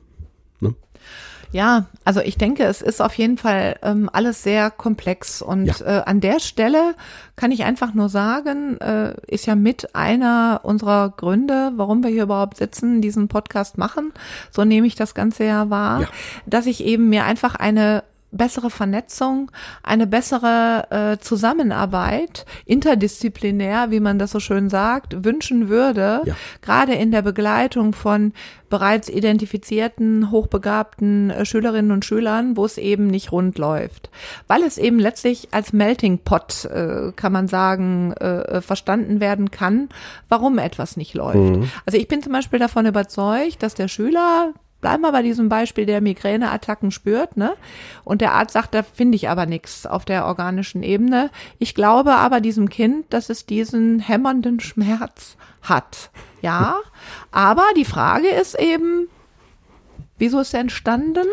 Ja, 1.52 1.86
also 2.04 2.20
ich 2.20 2.38
denke, 2.38 2.64
es 2.64 2.82
ist 2.82 3.02
auf 3.02 3.14
jeden 3.14 3.38
Fall 3.38 3.78
ähm, 3.82 4.10
alles 4.12 4.44
sehr 4.44 4.70
komplex 4.70 5.42
und 5.42 5.66
ja. 5.66 6.00
äh, 6.00 6.04
an 6.06 6.20
der 6.20 6.40
Stelle 6.40 6.96
kann 7.36 7.52
ich 7.52 7.64
einfach 7.64 7.94
nur 7.94 8.10
sagen, 8.10 8.78
äh, 8.82 9.14
ist 9.28 9.46
ja 9.46 9.56
mit 9.56 9.96
einer 9.96 10.62
unserer 10.64 11.14
Gründe, 11.16 11.72
warum 11.76 12.04
wir 12.04 12.10
hier 12.10 12.24
überhaupt 12.24 12.58
sitzen, 12.58 13.02
diesen 13.02 13.28
Podcast 13.28 13.78
machen, 13.78 14.12
so 14.52 14.66
nehme 14.66 14.88
ich 14.88 14.96
das 14.96 15.16
Ganze 15.16 15.46
ja 15.46 15.70
wahr, 15.70 16.02
ja. 16.02 16.08
dass 16.46 16.66
ich 16.66 16.84
eben 16.84 17.10
mir 17.10 17.24
einfach 17.26 17.56
eine 17.56 18.04
bessere 18.32 18.70
Vernetzung, 18.70 19.52
eine 19.84 20.06
bessere 20.06 20.88
äh, 20.90 21.18
Zusammenarbeit, 21.18 22.46
interdisziplinär, 22.66 23.90
wie 23.90 24.00
man 24.00 24.20
das 24.20 24.32
so 24.32 24.40
schön 24.40 24.70
sagt, 24.70 25.24
wünschen 25.24 25.70
würde, 25.70 26.22
ja. 26.26 26.36
gerade 26.62 26.94
in 26.94 27.12
der 27.12 27.22
Begleitung 27.22 27.94
von 27.94 28.34
bereits 28.70 29.08
identifizierten, 29.08 30.30
hochbegabten 30.30 31.30
äh, 31.30 31.46
Schülerinnen 31.46 31.92
und 31.92 32.04
Schülern, 32.04 32.58
wo 32.58 32.66
es 32.66 32.78
eben 32.78 33.08
nicht 33.08 33.32
rund 33.32 33.58
läuft. 33.58 34.10
Weil 34.48 34.64
es 34.64 34.78
eben 34.78 35.00
letztlich 35.00 35.50
als 35.52 35.72
Melting 35.72 36.20
Pot, 36.20 36.66
äh, 36.66 37.14
kann 37.16 37.32
man 37.32 37.48
sagen, 37.48 38.12
äh, 38.14 38.62
verstanden 38.62 39.22
werden 39.22 39.52
kann, 39.52 39.88
warum 40.28 40.58
etwas 40.58 40.98
nicht 40.98 41.14
läuft. 41.14 41.38
Mhm. 41.38 41.70
Also 41.86 41.98
ich 41.98 42.10
bin 42.10 42.22
zum 42.22 42.34
Beispiel 42.34 42.60
davon 42.60 42.86
überzeugt, 42.86 43.64
dass 43.64 43.74
der 43.74 43.88
Schüler 43.88 44.54
bleiben 44.82 45.02
wir 45.02 45.12
bei 45.12 45.22
diesem 45.22 45.50
Beispiel, 45.50 45.86
der 45.86 46.02
Migräneattacken 46.02 46.92
spürt, 46.92 47.38
ne? 47.38 47.54
Und 48.04 48.22
der 48.22 48.34
Arzt 48.34 48.54
sagt, 48.54 48.74
da 48.74 48.84
finde 48.84 49.16
ich 49.16 49.30
aber 49.30 49.46
nichts 49.46 49.86
auf 49.86 50.06
der 50.06 50.26
organischen 50.26 50.84
Ebene. 50.84 51.30
Ich 51.60 51.76
glaube 51.76 52.16
aber 52.16 52.42
diesem 52.42 52.70
Kind, 52.70 53.06
dass 53.12 53.30
es 53.30 53.46
diesen 53.46 54.00
hämmernden 54.00 54.60
Schmerz 54.60 55.38
hat. 55.62 56.12
Ja, 56.42 56.78
aber 57.32 57.66
die 57.76 57.86
Frage 57.86 58.28
ist 58.28 58.60
eben, 58.60 59.08
wieso 60.18 60.40
ist 60.40 60.54
er 60.54 60.62
entstanden 60.62 61.28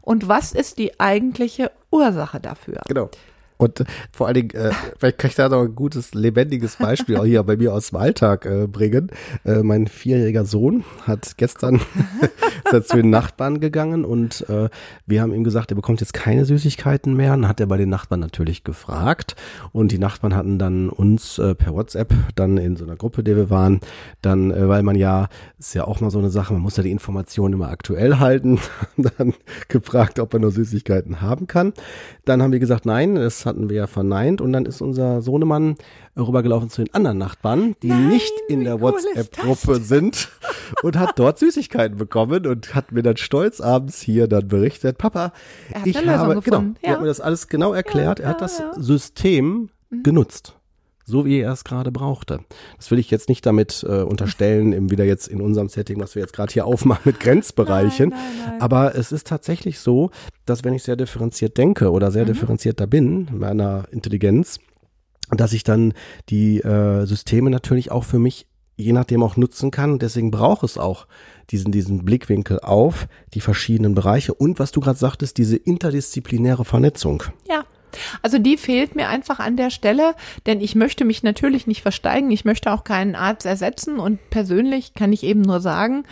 und 0.00 0.28
was 0.28 0.52
ist 0.52 0.78
die 0.78 0.98
eigentliche 1.00 1.70
Ursache 1.90 2.40
dafür? 2.40 2.82
Genau. 2.88 3.10
Und 3.58 3.84
vor 4.12 4.26
allen 4.26 4.34
Dingen, 4.34 4.50
äh, 4.50 4.72
vielleicht 4.98 5.18
kann 5.18 5.30
ich 5.30 5.36
da 5.36 5.48
noch 5.48 5.62
ein 5.62 5.74
gutes, 5.74 6.14
lebendiges 6.14 6.76
Beispiel 6.76 7.16
auch 7.16 7.24
hier 7.24 7.42
bei 7.42 7.56
mir 7.56 7.72
aus 7.72 7.90
dem 7.90 7.98
Alltag 7.98 8.44
äh, 8.46 8.66
bringen. 8.66 9.10
Äh, 9.44 9.62
mein 9.62 9.86
vierjähriger 9.86 10.44
Sohn 10.44 10.84
hat 11.06 11.36
gestern 11.36 11.80
ist 12.72 12.88
zu 12.88 12.96
den 12.96 13.10
Nachbarn 13.10 13.60
gegangen 13.60 14.04
und 14.04 14.48
äh, 14.48 14.68
wir 15.06 15.22
haben 15.22 15.32
ihm 15.32 15.44
gesagt, 15.44 15.70
er 15.70 15.74
bekommt 15.76 16.00
jetzt 16.00 16.12
keine 16.12 16.44
Süßigkeiten 16.44 17.14
mehr. 17.14 17.30
Dann 17.30 17.48
hat 17.48 17.60
er 17.60 17.66
bei 17.66 17.76
den 17.76 17.88
Nachbarn 17.88 18.20
natürlich 18.20 18.64
gefragt 18.64 19.36
und 19.72 19.92
die 19.92 19.98
Nachbarn 19.98 20.34
hatten 20.34 20.58
dann 20.58 20.88
uns 20.88 21.38
äh, 21.38 21.54
per 21.54 21.74
WhatsApp 21.74 22.14
dann 22.34 22.58
in 22.58 22.76
so 22.76 22.84
einer 22.84 22.96
Gruppe, 22.96 23.22
der 23.22 23.36
wir 23.36 23.50
waren, 23.50 23.80
dann, 24.22 24.50
äh, 24.50 24.68
weil 24.68 24.82
man 24.82 24.96
ja, 24.96 25.28
ist 25.58 25.74
ja 25.74 25.84
auch 25.84 26.00
mal 26.00 26.10
so 26.10 26.18
eine 26.18 26.30
Sache, 26.30 26.52
man 26.52 26.62
muss 26.62 26.76
ja 26.76 26.82
die 26.82 26.90
Informationen 26.90 27.54
immer 27.54 27.68
aktuell 27.68 28.18
halten, 28.18 28.58
dann 28.96 29.34
gefragt, 29.68 30.18
ob 30.18 30.32
er 30.34 30.40
nur 30.40 30.50
Süßigkeiten 30.50 31.20
haben 31.20 31.46
kann. 31.46 31.72
Dann 32.24 32.42
haben 32.42 32.52
wir 32.52 32.58
gesagt, 32.58 32.86
nein, 32.86 33.16
es 33.16 33.46
hatten 33.46 33.68
wir 33.68 33.76
ja 33.76 33.86
verneint 33.86 34.40
und 34.40 34.52
dann 34.52 34.66
ist 34.66 34.80
unser 34.80 35.22
Sohnemann 35.22 35.76
rübergelaufen 36.16 36.70
zu 36.70 36.82
den 36.82 36.92
anderen 36.94 37.18
Nachbarn, 37.18 37.74
die 37.82 37.88
Nein, 37.88 38.08
nicht 38.08 38.32
in 38.48 38.64
der 38.64 38.80
WhatsApp-Gruppe 38.80 39.76
sind 39.80 40.30
und 40.82 40.98
hat 40.98 41.18
dort 41.18 41.38
Süßigkeiten 41.38 41.96
bekommen 41.96 42.46
und 42.46 42.74
hat 42.74 42.92
mir 42.92 43.02
dann 43.02 43.16
stolz 43.16 43.60
abends 43.60 44.00
hier 44.00 44.28
dann 44.28 44.48
berichtet, 44.48 44.98
Papa, 44.98 45.32
ich 45.84 45.96
habe, 46.06 46.40
genau, 46.40 46.60
ja. 46.60 46.74
er 46.82 46.92
hat 46.92 47.00
mir 47.00 47.06
das 47.06 47.20
alles 47.20 47.48
genau 47.48 47.72
erklärt, 47.72 48.18
ja, 48.18 48.26
er 48.26 48.30
hat 48.30 48.40
das 48.40 48.58
ja. 48.58 48.72
System 48.76 49.70
mhm. 49.90 50.02
genutzt 50.02 50.56
so 51.08 51.24
wie 51.24 51.38
er 51.38 51.52
es 51.52 51.64
gerade 51.64 51.92
brauchte. 51.92 52.40
Das 52.76 52.90
will 52.90 52.98
ich 52.98 53.10
jetzt 53.10 53.28
nicht 53.28 53.46
damit 53.46 53.86
äh, 53.88 54.02
unterstellen, 54.02 54.72
im, 54.72 54.90
wieder 54.90 55.04
jetzt 55.04 55.28
in 55.28 55.40
unserem 55.40 55.68
Setting, 55.68 56.00
was 56.00 56.16
wir 56.16 56.22
jetzt 56.22 56.34
gerade 56.34 56.52
hier 56.52 56.66
aufmachen 56.66 57.02
mit 57.04 57.20
Grenzbereichen. 57.20 58.10
Nein, 58.10 58.18
nein, 58.18 58.50
nein. 58.50 58.60
Aber 58.60 58.96
es 58.96 59.12
ist 59.12 59.26
tatsächlich 59.26 59.78
so, 59.78 60.10
dass 60.44 60.64
wenn 60.64 60.74
ich 60.74 60.82
sehr 60.82 60.96
differenziert 60.96 61.56
denke 61.56 61.92
oder 61.92 62.10
sehr 62.10 62.24
mhm. 62.24 62.28
differenzierter 62.28 62.88
bin, 62.88 63.28
meiner 63.32 63.84
Intelligenz, 63.92 64.58
dass 65.30 65.52
ich 65.52 65.64
dann 65.64 65.94
die 66.28 66.58
äh, 66.60 67.04
Systeme 67.06 67.50
natürlich 67.50 67.90
auch 67.90 68.04
für 68.04 68.18
mich 68.18 68.46
je 68.76 68.92
nachdem 68.92 69.22
auch 69.22 69.36
nutzen 69.36 69.70
kann. 69.70 69.98
Deswegen 69.98 70.30
braucht 70.30 70.62
es 70.62 70.78
auch 70.78 71.06
diesen, 71.50 71.72
diesen 71.72 72.04
Blickwinkel 72.04 72.60
auf 72.60 73.08
die 73.34 73.40
verschiedenen 73.40 73.94
Bereiche 73.94 74.34
und 74.34 74.58
was 74.58 74.72
du 74.72 74.80
gerade 74.80 74.98
sagtest, 74.98 75.38
diese 75.38 75.56
interdisziplinäre 75.56 76.64
Vernetzung. 76.64 77.24
Ja. 77.48 77.64
Also 78.20 78.38
die 78.38 78.58
fehlt 78.58 78.94
mir 78.94 79.08
einfach 79.08 79.38
an 79.38 79.56
der 79.56 79.70
Stelle, 79.70 80.14
denn 80.44 80.60
ich 80.60 80.74
möchte 80.74 81.06
mich 81.06 81.22
natürlich 81.22 81.66
nicht 81.66 81.80
versteigen, 81.80 82.30
ich 82.30 82.44
möchte 82.44 82.70
auch 82.70 82.84
keinen 82.84 83.14
Arzt 83.14 83.46
ersetzen 83.46 83.98
und 83.98 84.18
persönlich 84.28 84.92
kann 84.92 85.14
ich 85.14 85.22
eben 85.22 85.40
nur 85.40 85.60
sagen, 85.60 86.02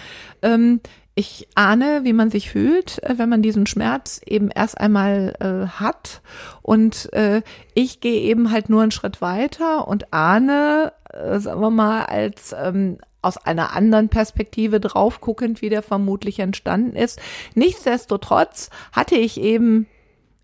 ähm, 0.40 0.80
ich 1.14 1.48
ahne, 1.54 2.00
wie 2.02 2.12
man 2.12 2.30
sich 2.30 2.50
fühlt, 2.50 3.02
äh, 3.02 3.18
wenn 3.18 3.28
man 3.28 3.42
diesen 3.42 3.66
Schmerz 3.66 4.20
eben 4.26 4.50
erst 4.50 4.78
einmal 4.78 5.34
äh, 5.40 5.68
hat. 5.68 6.22
Und 6.62 7.12
äh, 7.12 7.42
ich 7.74 8.00
gehe 8.00 8.20
eben 8.20 8.50
halt 8.50 8.68
nur 8.68 8.82
einen 8.82 8.90
Schritt 8.90 9.20
weiter 9.20 9.86
und 9.86 10.12
ahne, 10.12 10.92
äh, 11.12 11.38
sagen 11.38 11.60
wir 11.60 11.70
mal, 11.70 12.04
als 12.04 12.54
ähm, 12.58 12.98
aus 13.22 13.38
einer 13.38 13.74
anderen 13.74 14.08
Perspektive 14.08 14.80
drauf 14.80 15.20
guckend, 15.20 15.62
wie 15.62 15.70
der 15.70 15.82
vermutlich 15.82 16.40
entstanden 16.40 16.94
ist. 16.94 17.20
Nichtsdestotrotz 17.54 18.70
hatte 18.92 19.16
ich 19.16 19.40
eben 19.40 19.86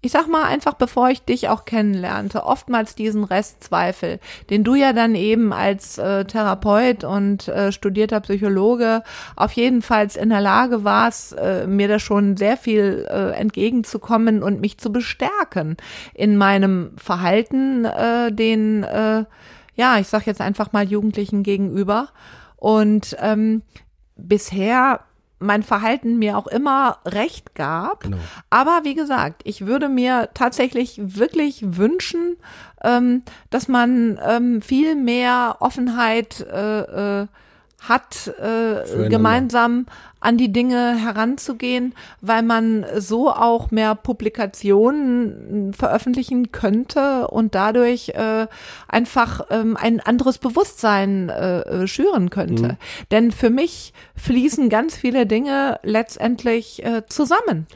ich 0.02 0.12
sag 0.12 0.28
mal 0.28 0.45
einfach, 0.45 0.75
bevor 0.75 1.11
ich 1.11 1.23
dich 1.23 1.49
auch 1.49 1.66
kennenlernte, 1.66 2.45
oftmals 2.45 2.95
diesen 2.95 3.25
Restzweifel, 3.25 4.19
den 4.49 4.64
du 4.64 4.75
ja 4.75 4.95
dann 4.95 5.14
eben 5.14 5.52
als 5.52 5.99
äh, 5.99 6.25
Therapeut 6.25 7.04
und 7.04 7.49
äh, 7.49 7.71
studierter 7.71 8.21
Psychologe 8.21 9.02
auf 9.37 9.52
jeden 9.52 9.83
Fall 9.83 10.09
in 10.14 10.30
der 10.30 10.40
Lage 10.40 10.85
warst, 10.85 11.37
äh, 11.37 11.66
mir 11.66 11.88
da 11.88 11.99
schon 11.99 12.38
sehr 12.38 12.57
viel 12.57 13.07
äh, 13.11 13.33
entgegenzukommen 13.33 14.42
und 14.42 14.61
mich 14.61 14.78
zu 14.78 14.90
bestärken 14.90 15.76
in 16.14 16.37
meinem 16.38 16.92
Verhalten, 16.97 17.85
äh, 17.85 18.33
den, 18.33 18.85
äh, 18.85 19.25
ja, 19.75 19.99
ich 19.99 20.09
sag 20.09 20.26
jetzt 20.26 20.40
einfach 20.40 20.73
mal 20.73 20.88
Jugendlichen 20.88 21.42
gegenüber. 21.42 22.09
Und 22.57 23.16
ähm, 23.21 23.62
bisher 24.16 25.00
mein 25.40 25.62
Verhalten 25.62 26.18
mir 26.18 26.38
auch 26.38 26.47
immer 26.47 26.99
recht 27.04 27.54
gab. 27.54 28.00
Genau. 28.04 28.18
Aber 28.50 28.80
wie 28.85 28.94
gesagt, 28.94 29.42
ich 29.44 29.66
würde 29.66 29.88
mir 29.88 30.28
tatsächlich 30.35 31.00
wirklich 31.02 31.76
wünschen, 31.76 32.37
ähm, 32.85 33.23
dass 33.49 33.66
man 33.66 34.20
ähm, 34.25 34.62
viel 34.62 34.94
mehr 34.94 35.56
Offenheit 35.61 36.40
äh, 36.40 37.23
äh, 37.23 37.26
hat, 37.80 38.28
äh, 38.38 39.08
gemeinsam 39.08 39.87
an 40.20 40.37
die 40.37 40.52
Dinge 40.52 40.96
heranzugehen, 40.96 41.94
weil 42.20 42.42
man 42.42 42.84
so 42.99 43.30
auch 43.30 43.70
mehr 43.70 43.94
Publikationen 43.94 45.72
veröffentlichen 45.72 46.52
könnte 46.52 47.28
und 47.28 47.54
dadurch 47.54 48.10
äh, 48.10 48.46
einfach 48.87 49.46
ähm, 49.50 49.78
ein 49.78 50.00
anderes 50.00 50.38
Bewusstsein 50.38 51.30
äh, 51.30 51.60
äh 51.60 51.87
schüren 51.87 52.28
könnte. 52.28 52.62
Mhm. 52.62 52.76
Denn 53.10 53.32
für 53.32 53.50
mich 53.50 53.94
fließen 54.14 54.68
ganz 54.68 54.96
viele 54.96 55.26
Dinge 55.26 55.80
letztendlich 55.82 56.84
äh, 56.84 57.06
zusammen 57.06 57.66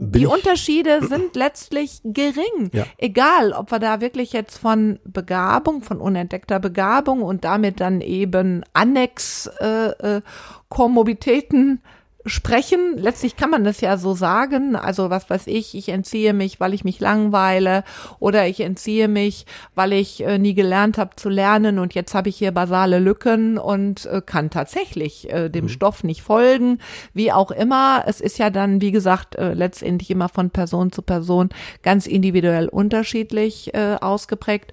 die 0.00 0.26
Unterschiede 0.26 1.04
sind 1.04 1.34
letztlich 1.34 2.00
gering. 2.04 2.70
Ja. 2.72 2.86
Egal, 2.98 3.52
ob 3.52 3.72
wir 3.72 3.80
da 3.80 4.00
wirklich 4.00 4.32
jetzt 4.32 4.56
von 4.56 5.00
Begabung, 5.04 5.82
von 5.82 6.00
unentdeckter 6.00 6.60
Begabung 6.60 7.22
und 7.22 7.44
damit 7.44 7.80
dann 7.80 8.00
eben 8.00 8.64
Annex 8.72 9.50
äh, 9.60 9.88
äh, 9.88 10.22
Komorbitäten 10.68 11.82
sprechen. 12.28 12.96
Letztlich 12.96 13.36
kann 13.36 13.50
man 13.50 13.64
das 13.64 13.80
ja 13.80 13.96
so 13.96 14.14
sagen. 14.14 14.76
Also 14.76 15.10
was 15.10 15.28
weiß 15.28 15.46
ich, 15.46 15.74
ich 15.74 15.88
entziehe 15.88 16.32
mich, 16.32 16.60
weil 16.60 16.74
ich 16.74 16.84
mich 16.84 17.00
langweile 17.00 17.84
oder 18.18 18.46
ich 18.46 18.60
entziehe 18.60 19.08
mich, 19.08 19.46
weil 19.74 19.92
ich 19.92 20.24
äh, 20.24 20.38
nie 20.38 20.54
gelernt 20.54 20.98
habe 20.98 21.16
zu 21.16 21.28
lernen 21.28 21.78
und 21.78 21.94
jetzt 21.94 22.14
habe 22.14 22.28
ich 22.28 22.36
hier 22.36 22.52
basale 22.52 22.98
Lücken 22.98 23.58
und 23.58 24.06
äh, 24.06 24.22
kann 24.24 24.50
tatsächlich 24.50 25.30
äh, 25.30 25.48
dem 25.48 25.64
mhm. 25.64 25.68
Stoff 25.68 26.04
nicht 26.04 26.22
folgen. 26.22 26.78
Wie 27.14 27.32
auch 27.32 27.50
immer, 27.50 28.04
es 28.06 28.20
ist 28.20 28.38
ja 28.38 28.50
dann, 28.50 28.80
wie 28.80 28.92
gesagt, 28.92 29.36
äh, 29.36 29.54
letztendlich 29.54 30.10
immer 30.10 30.28
von 30.28 30.50
Person 30.50 30.92
zu 30.92 31.02
Person 31.02 31.48
ganz 31.82 32.06
individuell 32.06 32.68
unterschiedlich 32.68 33.74
äh, 33.74 33.96
ausgeprägt. 34.00 34.72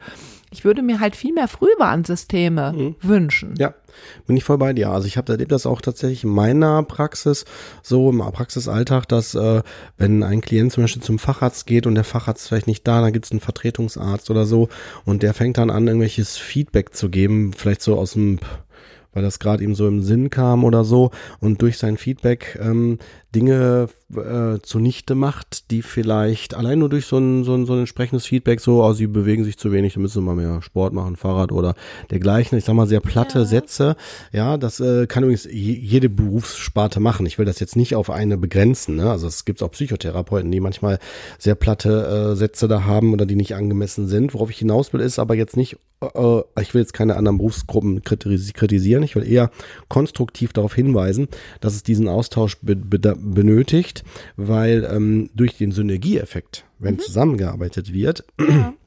Ich 0.51 0.63
würde 0.63 0.81
mir 0.81 0.99
halt 0.99 1.15
viel 1.15 1.33
mehr 1.33 1.47
Frühwarnsysteme 1.47 2.73
mhm. 2.73 2.95
wünschen. 3.01 3.55
Ja, 3.57 3.73
bin 4.27 4.37
ich 4.37 4.43
voll 4.43 4.57
bei 4.57 4.73
dir. 4.73 4.89
Also 4.89 5.07
ich 5.07 5.17
habe 5.17 5.31
erlebt 5.31 5.51
das 5.51 5.65
auch 5.65 5.81
tatsächlich 5.81 6.23
in 6.23 6.29
meiner 6.29 6.83
Praxis, 6.83 7.45
so 7.81 8.09
im 8.09 8.19
Praxisalltag, 8.19 9.07
dass 9.07 9.35
äh, 9.35 9.63
wenn 9.97 10.23
ein 10.23 10.41
Klient 10.41 10.71
zum 10.71 10.83
Beispiel 10.83 11.01
zum 11.01 11.19
Facharzt 11.19 11.65
geht 11.67 11.87
und 11.87 11.95
der 11.95 12.03
Facharzt 12.03 12.43
ist 12.43 12.47
vielleicht 12.49 12.67
nicht 12.67 12.87
da, 12.87 13.01
dann 13.01 13.13
gibt 13.13 13.25
es 13.25 13.31
einen 13.31 13.39
Vertretungsarzt 13.39 14.29
oder 14.29 14.45
so 14.45 14.69
und 15.03 15.23
der 15.23 15.33
fängt 15.33 15.57
dann 15.57 15.69
an, 15.69 15.87
irgendwelches 15.87 16.37
Feedback 16.37 16.95
zu 16.95 17.09
geben, 17.09 17.53
vielleicht 17.53 17.81
so 17.81 17.97
aus 17.97 18.13
dem 18.13 18.39
weil 19.15 19.23
das 19.23 19.39
gerade 19.39 19.63
ihm 19.63 19.73
so 19.73 19.87
im 19.87 20.03
Sinn 20.03 20.29
kam 20.29 20.63
oder 20.63 20.83
so 20.83 21.09
und 21.39 21.61
durch 21.61 21.79
sein 21.79 21.97
Feedback 21.97 22.59
ähm, 22.61 22.99
Dinge 23.35 23.89
äh, 24.15 24.59
zunichte 24.61 25.15
macht, 25.15 25.71
die 25.71 25.81
vielleicht 25.81 26.53
allein 26.53 26.79
nur 26.79 26.89
durch 26.89 27.05
so 27.05 27.17
ein, 27.17 27.43
so 27.43 27.53
ein, 27.53 27.65
so 27.65 27.73
ein 27.73 27.79
entsprechendes 27.79 28.25
Feedback 28.25 28.59
so, 28.59 28.83
oh, 28.83 28.93
sie 28.93 29.07
bewegen 29.07 29.43
sich 29.43 29.57
zu 29.57 29.71
wenig, 29.71 29.95
da 29.95 29.99
müssen 29.99 30.19
sie 30.19 30.21
mal 30.21 30.35
mehr 30.35 30.61
Sport 30.61 30.93
machen, 30.93 31.15
Fahrrad 31.15 31.51
oder 31.51 31.75
dergleichen. 32.11 32.57
Ich 32.57 32.65
sag 32.65 32.75
mal 32.75 32.87
sehr 32.87 33.01
platte 33.01 33.39
ja. 33.39 33.45
Sätze. 33.45 33.95
Ja, 34.31 34.57
das 34.57 34.79
äh, 34.79 35.07
kann 35.07 35.23
übrigens 35.23 35.47
jede 35.51 36.09
Berufssparte 36.09 36.99
machen. 36.99 37.25
Ich 37.25 37.37
will 37.37 37.45
das 37.45 37.59
jetzt 37.59 37.75
nicht 37.75 37.95
auf 37.95 38.09
eine 38.09 38.37
begrenzen. 38.37 38.95
Ne? 38.95 39.09
Also 39.09 39.27
es 39.27 39.43
gibt 39.43 39.61
auch 39.63 39.71
Psychotherapeuten, 39.71 40.51
die 40.51 40.59
manchmal 40.59 40.99
sehr 41.37 41.55
platte 41.55 42.31
äh, 42.31 42.35
Sätze 42.35 42.67
da 42.67 42.85
haben 42.85 43.11
oder 43.11 43.25
die 43.25 43.35
nicht 43.35 43.55
angemessen 43.55 44.07
sind. 44.07 44.33
Worauf 44.33 44.49
ich 44.49 44.59
hinaus 44.59 44.93
will, 44.93 45.01
ist 45.01 45.19
aber 45.19 45.35
jetzt 45.35 45.57
nicht, 45.57 45.77
äh, 46.01 46.41
ich 46.61 46.73
will 46.73 46.81
jetzt 46.81 46.93
keine 46.93 47.15
anderen 47.17 47.37
Berufsgruppen 47.37 48.03
kritisieren. 48.03 49.03
Ich 49.03 49.15
will 49.15 49.27
eher 49.29 49.49
konstruktiv 49.89 50.53
darauf 50.53 50.75
hinweisen, 50.75 51.27
dass 51.59 51.75
es 51.75 51.83
diesen 51.83 52.07
Austausch 52.07 52.57
be 52.61 52.75
benötigt, 53.33 54.03
weil 54.35 54.87
ähm, 54.89 55.29
durch 55.33 55.57
den 55.57 55.71
Synergieeffekt, 55.71 56.65
wenn 56.79 56.95
mhm. 56.95 56.99
zusammengearbeitet 56.99 57.93
wird, 57.93 58.25
ja. 58.39 58.73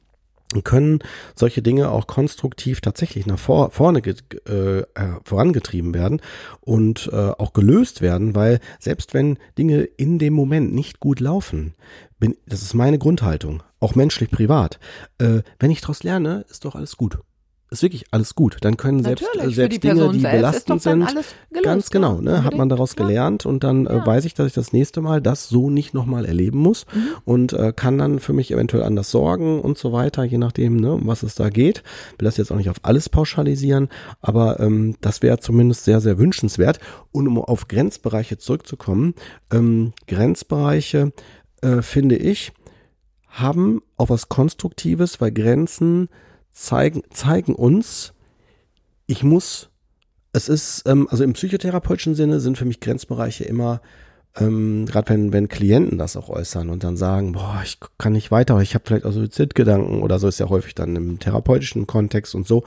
können 0.63 0.99
solche 1.35 1.61
Dinge 1.61 1.91
auch 1.91 2.07
konstruktiv 2.07 2.81
tatsächlich 2.81 3.27
nach 3.27 3.37
vor, 3.37 3.69
vorne 3.69 3.99
äh, 3.99 4.83
vorangetrieben 5.23 5.93
werden 5.93 6.21
und 6.61 7.07
äh, 7.13 7.15
auch 7.15 7.53
gelöst 7.53 8.01
werden, 8.01 8.33
weil 8.33 8.59
selbst 8.79 9.13
wenn 9.13 9.37
Dinge 9.59 9.83
in 9.83 10.17
dem 10.17 10.33
Moment 10.33 10.73
nicht 10.73 10.99
gut 10.99 11.19
laufen, 11.19 11.75
bin, 12.19 12.35
das 12.47 12.63
ist 12.63 12.73
meine 12.73 12.97
Grundhaltung, 12.97 13.61
auch 13.79 13.93
menschlich 13.93 14.31
privat, 14.31 14.79
äh, 15.19 15.43
wenn 15.59 15.69
ich 15.69 15.81
daraus 15.81 16.01
lerne, 16.01 16.45
ist 16.49 16.65
doch 16.65 16.73
alles 16.73 16.97
gut 16.97 17.19
ist 17.71 17.83
wirklich 17.83 18.05
alles 18.11 18.35
gut. 18.35 18.57
Dann 18.61 18.77
können 18.77 19.03
selbst, 19.03 19.27
äh, 19.37 19.49
selbst 19.51 19.83
Dinge, 19.83 20.09
die 20.11 20.19
belastend 20.19 20.81
sind, 20.81 21.07
ganz 21.63 21.89
genau, 21.89 22.19
ne, 22.19 22.43
hat 22.43 22.55
man 22.55 22.69
daraus 22.69 22.95
ja. 22.97 23.05
gelernt 23.05 23.45
und 23.45 23.63
dann 23.63 23.85
äh, 23.85 23.95
ja. 23.95 24.03
äh, 24.03 24.07
weiß 24.07 24.25
ich, 24.25 24.33
dass 24.33 24.47
ich 24.47 24.53
das 24.53 24.73
nächste 24.73 25.01
Mal 25.01 25.21
das 25.21 25.49
so 25.49 25.69
nicht 25.69 25.93
nochmal 25.93 26.25
erleben 26.25 26.59
muss 26.59 26.85
mhm. 26.93 27.07
und 27.25 27.53
äh, 27.53 27.71
kann 27.75 27.97
dann 27.97 28.19
für 28.19 28.33
mich 28.33 28.51
eventuell 28.51 28.83
anders 28.83 29.11
sorgen 29.11 29.61
und 29.61 29.77
so 29.77 29.91
weiter, 29.91 30.23
je 30.23 30.37
nachdem, 30.37 30.77
ne, 30.77 30.93
um 30.93 31.07
was 31.07 31.23
es 31.23 31.35
da 31.35 31.49
geht. 31.49 31.83
Will 32.17 32.25
das 32.25 32.37
jetzt 32.37 32.51
auch 32.51 32.57
nicht 32.57 32.69
auf 32.69 32.79
alles 32.81 33.09
pauschalisieren, 33.09 33.89
aber 34.21 34.59
ähm, 34.59 34.95
das 35.01 35.21
wäre 35.21 35.39
zumindest 35.39 35.85
sehr, 35.85 36.01
sehr 36.01 36.17
wünschenswert. 36.17 36.79
Und 37.11 37.27
um 37.27 37.37
auf 37.39 37.67
Grenzbereiche 37.67 38.37
zurückzukommen, 38.37 39.13
ähm, 39.51 39.93
Grenzbereiche, 40.07 41.11
äh, 41.61 41.81
finde 41.81 42.15
ich, 42.15 42.51
haben 43.27 43.81
auch 43.97 44.09
was 44.09 44.27
Konstruktives, 44.27 45.21
weil 45.21 45.31
Grenzen 45.31 46.09
zeigen, 46.51 47.03
zeigen 47.11 47.55
uns, 47.55 48.13
ich 49.05 49.23
muss, 49.23 49.69
es 50.33 50.49
ist, 50.49 50.83
ähm, 50.85 51.07
also 51.09 51.23
im 51.23 51.33
psychotherapeutischen 51.33 52.15
Sinne 52.15 52.39
sind 52.39 52.57
für 52.57 52.65
mich 52.65 52.79
Grenzbereiche 52.79 53.43
immer 53.43 53.81
ähm, 54.37 54.85
gerade 54.85 55.09
wenn, 55.09 55.33
wenn 55.33 55.49
Klienten 55.49 55.97
das 55.97 56.15
auch 56.15 56.29
äußern 56.29 56.69
und 56.69 56.83
dann 56.83 56.97
sagen, 56.97 57.33
boah, 57.33 57.61
ich 57.63 57.79
kann 57.97 58.13
nicht 58.13 58.31
weiter, 58.31 58.59
ich 58.59 58.75
habe 58.75 58.83
vielleicht 58.85 59.05
auch 59.05 59.11
Suizidgedanken 59.11 60.01
oder 60.01 60.19
so 60.19 60.27
ist 60.27 60.39
ja 60.39 60.49
häufig 60.49 60.75
dann 60.75 60.95
im 60.95 61.19
therapeutischen 61.19 61.87
Kontext 61.87 62.35
und 62.35 62.47
so, 62.47 62.63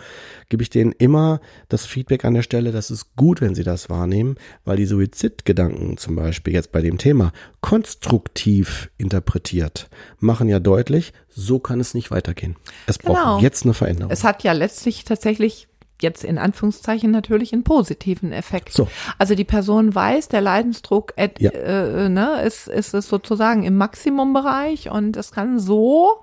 gebe 0.48 0.62
ich 0.62 0.70
denen 0.70 0.92
immer 0.92 1.40
das 1.68 1.87
Feedback 1.87 2.25
an 2.25 2.35
der 2.35 2.42
Stelle, 2.42 2.72
das 2.72 2.90
ist 2.90 3.14
gut, 3.16 3.40
wenn 3.40 3.55
sie 3.55 3.62
das 3.62 3.88
wahrnehmen, 3.88 4.37
weil 4.64 4.77
die 4.77 4.87
Suizidgedanken 4.87 5.96
zum 5.98 6.16
Beispiel 6.16 6.53
jetzt 6.53 6.72
bei 6.72 6.81
dem 6.81 6.98
Thema 6.98 7.33
konstruktiv 7.61 8.90
interpretiert, 8.98 9.88
machen 10.18 10.48
ja 10.48 10.59
deutlich, 10.59 11.12
so 11.29 11.59
kann 11.61 11.81
es 11.81 11.94
nicht 11.94 12.11
weitergehen. 12.11 12.57
Es 12.87 12.98
braucht 12.98 13.18
genau. 13.18 13.38
jetzt 13.38 13.64
eine 13.64 13.75
Veränderung. 13.75 14.12
Es 14.12 14.25
hat 14.25 14.42
ja 14.42 14.53
letztlich 14.53 15.05
tatsächlich 15.05 15.68
jetzt 16.02 16.24
in 16.24 16.38
Anführungszeichen 16.38 17.10
natürlich 17.10 17.52
einen 17.52 17.64
positiven 17.64 18.32
Effekt. 18.32 18.72
So. 18.72 18.88
Also 19.18 19.34
die 19.34 19.44
Person 19.44 19.94
weiß, 19.94 20.28
der 20.28 20.40
Leidensdruck 20.40 21.12
äh, 21.16 21.30
ja. 21.38 21.50
äh, 21.50 22.08
ne, 22.08 22.42
ist, 22.42 22.68
ist, 22.68 22.94
ist 22.94 23.08
sozusagen 23.08 23.62
im 23.62 23.76
Maximumbereich 23.76 24.90
und 24.90 25.16
es 25.16 25.32
kann 25.32 25.58
so 25.58 26.22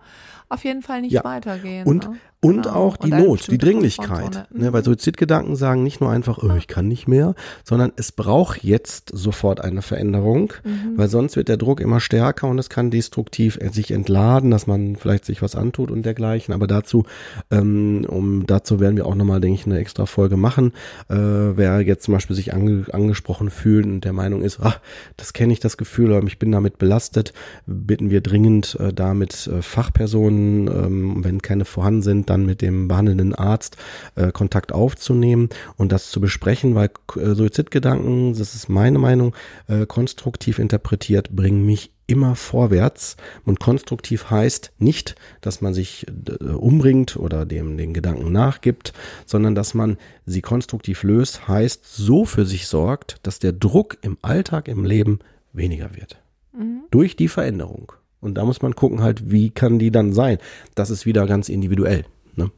auf 0.50 0.64
jeden 0.64 0.82
Fall 0.82 1.02
nicht 1.02 1.14
ja. 1.14 1.24
weitergehen. 1.24 1.86
Und 1.86 2.10
ne? 2.10 2.18
Und 2.42 2.64
genau. 2.64 2.76
auch 2.76 2.96
die 2.96 3.12
und 3.12 3.20
Not, 3.20 3.52
die 3.52 3.58
Dringlichkeit. 3.58 4.48
Ne, 4.54 4.72
weil 4.72 4.82
Suizidgedanken 4.82 5.58
sagen 5.58 5.84
nicht 5.84 6.00
nur 6.00 6.10
einfach, 6.10 6.38
oh, 6.42 6.56
ich 6.58 6.68
kann 6.68 6.88
nicht 6.88 7.06
mehr, 7.06 7.36
sondern 7.66 7.92
es 7.98 8.14
braucht 8.14 8.64
jetzt 8.64 9.12
sofort 9.14 9.60
eine 9.60 9.82
Veränderung, 9.82 10.54
mhm. 10.64 10.94
weil 10.96 11.10
sonst 11.10 11.36
wird 11.36 11.50
der 11.50 11.58
Druck 11.58 11.82
immer 11.82 12.00
stärker 12.00 12.48
und 12.48 12.58
es 12.58 12.70
kann 12.70 12.92
destruktiv 12.92 13.60
sich 13.72 13.92
entladen, 13.92 14.52
dass 14.52 14.68
man 14.68 14.96
vielleicht 14.96 15.26
sich 15.26 15.42
was 15.42 15.58
antut 15.58 15.92
und 15.92 16.04
dergleichen. 16.04 16.54
Aber 16.54 16.66
dazu, 16.66 17.04
ähm, 17.52 18.06
um 18.08 18.48
dazu 18.48 18.80
werden 18.80 18.96
wir 18.96 19.06
auch 19.06 19.16
nochmal, 19.16 19.42
denke 19.42 19.60
ich, 19.60 19.66
eine 19.66 19.78
extra 19.78 20.06
Folge 20.06 20.38
machen. 20.38 20.72
Äh, 21.10 21.16
wer 21.18 21.82
jetzt 21.82 22.06
zum 22.06 22.14
Beispiel 22.14 22.38
sich 22.38 22.54
ange 22.54 22.86
angesprochen 22.94 23.50
fühlt 23.50 23.86
und 23.86 24.06
der 24.06 24.14
Meinung 24.14 24.44
ist, 24.44 24.60
ach, 24.62 24.80
das 25.18 25.34
kenne 25.34 25.52
ich 25.52 25.60
das 25.60 25.76
Gefühl, 25.76 26.24
ich 26.26 26.40
bin 26.40 26.54
damit 26.54 26.78
belastet, 26.78 27.34
bitten 27.66 28.12
wir 28.12 28.22
dringend 28.22 28.78
äh, 28.80 28.94
da 28.94 29.14
mit 29.14 29.48
äh, 29.48 29.62
Fachpersonen, 29.62 30.39
ähm, 30.68 31.24
wenn 31.24 31.42
keine 31.42 31.66
vorhanden 31.66 32.02
sind, 32.02 32.30
dann 32.30 32.46
mit 32.46 32.62
dem 32.62 32.88
behandelnden 32.88 33.36
Arzt 33.36 33.78
äh, 34.16 34.32
Kontakt 34.32 34.72
aufzunehmen 34.72 35.50
und 35.78 35.92
das 35.92 36.10
zu 36.12 36.22
besprechen, 36.22 36.76
weil 36.76 36.90
äh, 37.16 37.34
Suizidgedanken, 37.34 38.34
das 38.34 38.56
ist 38.56 38.70
meine 38.70 39.00
Meinung, 39.00 39.36
äh, 39.68 39.86
konstruktiv 39.86 40.60
interpretiert, 40.60 41.30
bringen 41.32 41.66
mich 41.66 41.92
immer 42.10 42.36
vorwärts. 42.36 43.16
Und 43.46 43.60
konstruktiv 43.60 44.32
heißt 44.32 44.72
nicht, 44.80 45.16
dass 45.42 45.62
man 45.62 45.74
sich 45.74 46.08
äh, 46.08 46.44
umbringt 46.44 47.16
oder 47.16 47.46
dem 47.46 47.78
den 47.78 47.94
Gedanken 47.94 48.32
nachgibt, 48.32 48.94
sondern 49.26 49.56
dass 49.56 49.74
man 49.74 49.98
sie 50.26 50.42
konstruktiv 50.42 51.04
löst, 51.04 51.48
heißt 51.48 51.86
so 51.86 52.26
für 52.26 52.46
sich 52.46 52.68
sorgt, 52.68 53.18
dass 53.24 53.40
der 53.40 53.54
Druck 53.54 53.98
im 54.02 54.18
Alltag, 54.22 54.68
im 54.68 54.84
Leben 54.84 55.20
weniger 55.54 55.96
wird. 55.96 56.22
Mhm. 56.52 56.84
Durch 56.90 57.16
die 57.16 57.28
Veränderung. 57.28 57.94
Und 58.22 58.36
da 58.36 58.46
muss 58.46 58.62
man 58.62 58.76
gucken 58.76 59.02
halt, 59.02 59.32
wie 59.32 59.50
kann 59.50 59.80
die 59.80 59.92
dann 59.92 60.14
sein? 60.14 60.38
Das 60.76 60.90
ist 60.90 61.06
wieder 61.06 61.26
ganz 61.26 61.50
individuell. 61.50 62.06
Ne? 62.36 62.52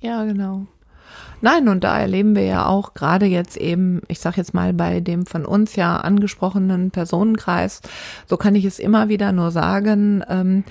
Ja, 0.00 0.24
genau. 0.24 0.66
Nein, 1.40 1.68
und 1.68 1.84
da 1.84 1.98
erleben 1.98 2.34
wir 2.34 2.42
ja 2.42 2.66
auch 2.66 2.94
gerade 2.94 3.26
jetzt 3.26 3.56
eben, 3.56 4.02
ich 4.08 4.18
sag 4.18 4.36
jetzt 4.36 4.54
mal 4.54 4.72
bei 4.72 5.00
dem 5.00 5.24
von 5.24 5.46
uns 5.46 5.76
ja 5.76 5.96
angesprochenen 5.98 6.90
Personenkreis, 6.90 7.80
so 8.26 8.36
kann 8.36 8.56
ich 8.56 8.64
es 8.64 8.80
immer 8.80 9.08
wieder 9.08 9.30
nur 9.30 9.52
sagen, 9.52 10.24
ähm, 10.28 10.64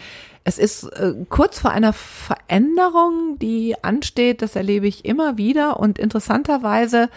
es 0.44 0.58
ist 0.58 0.84
äh, 0.84 1.13
kurz 1.30 1.60
vor 1.60 1.72
einer 1.72 1.94
Veränderung, 1.94 3.38
die 3.40 3.76
ansteht, 3.82 4.42
das 4.42 4.56
erlebe 4.56 4.88
ich 4.88 5.06
immer 5.06 5.38
wieder 5.38 5.80
und 5.80 6.00
interessanterweise 6.00 7.10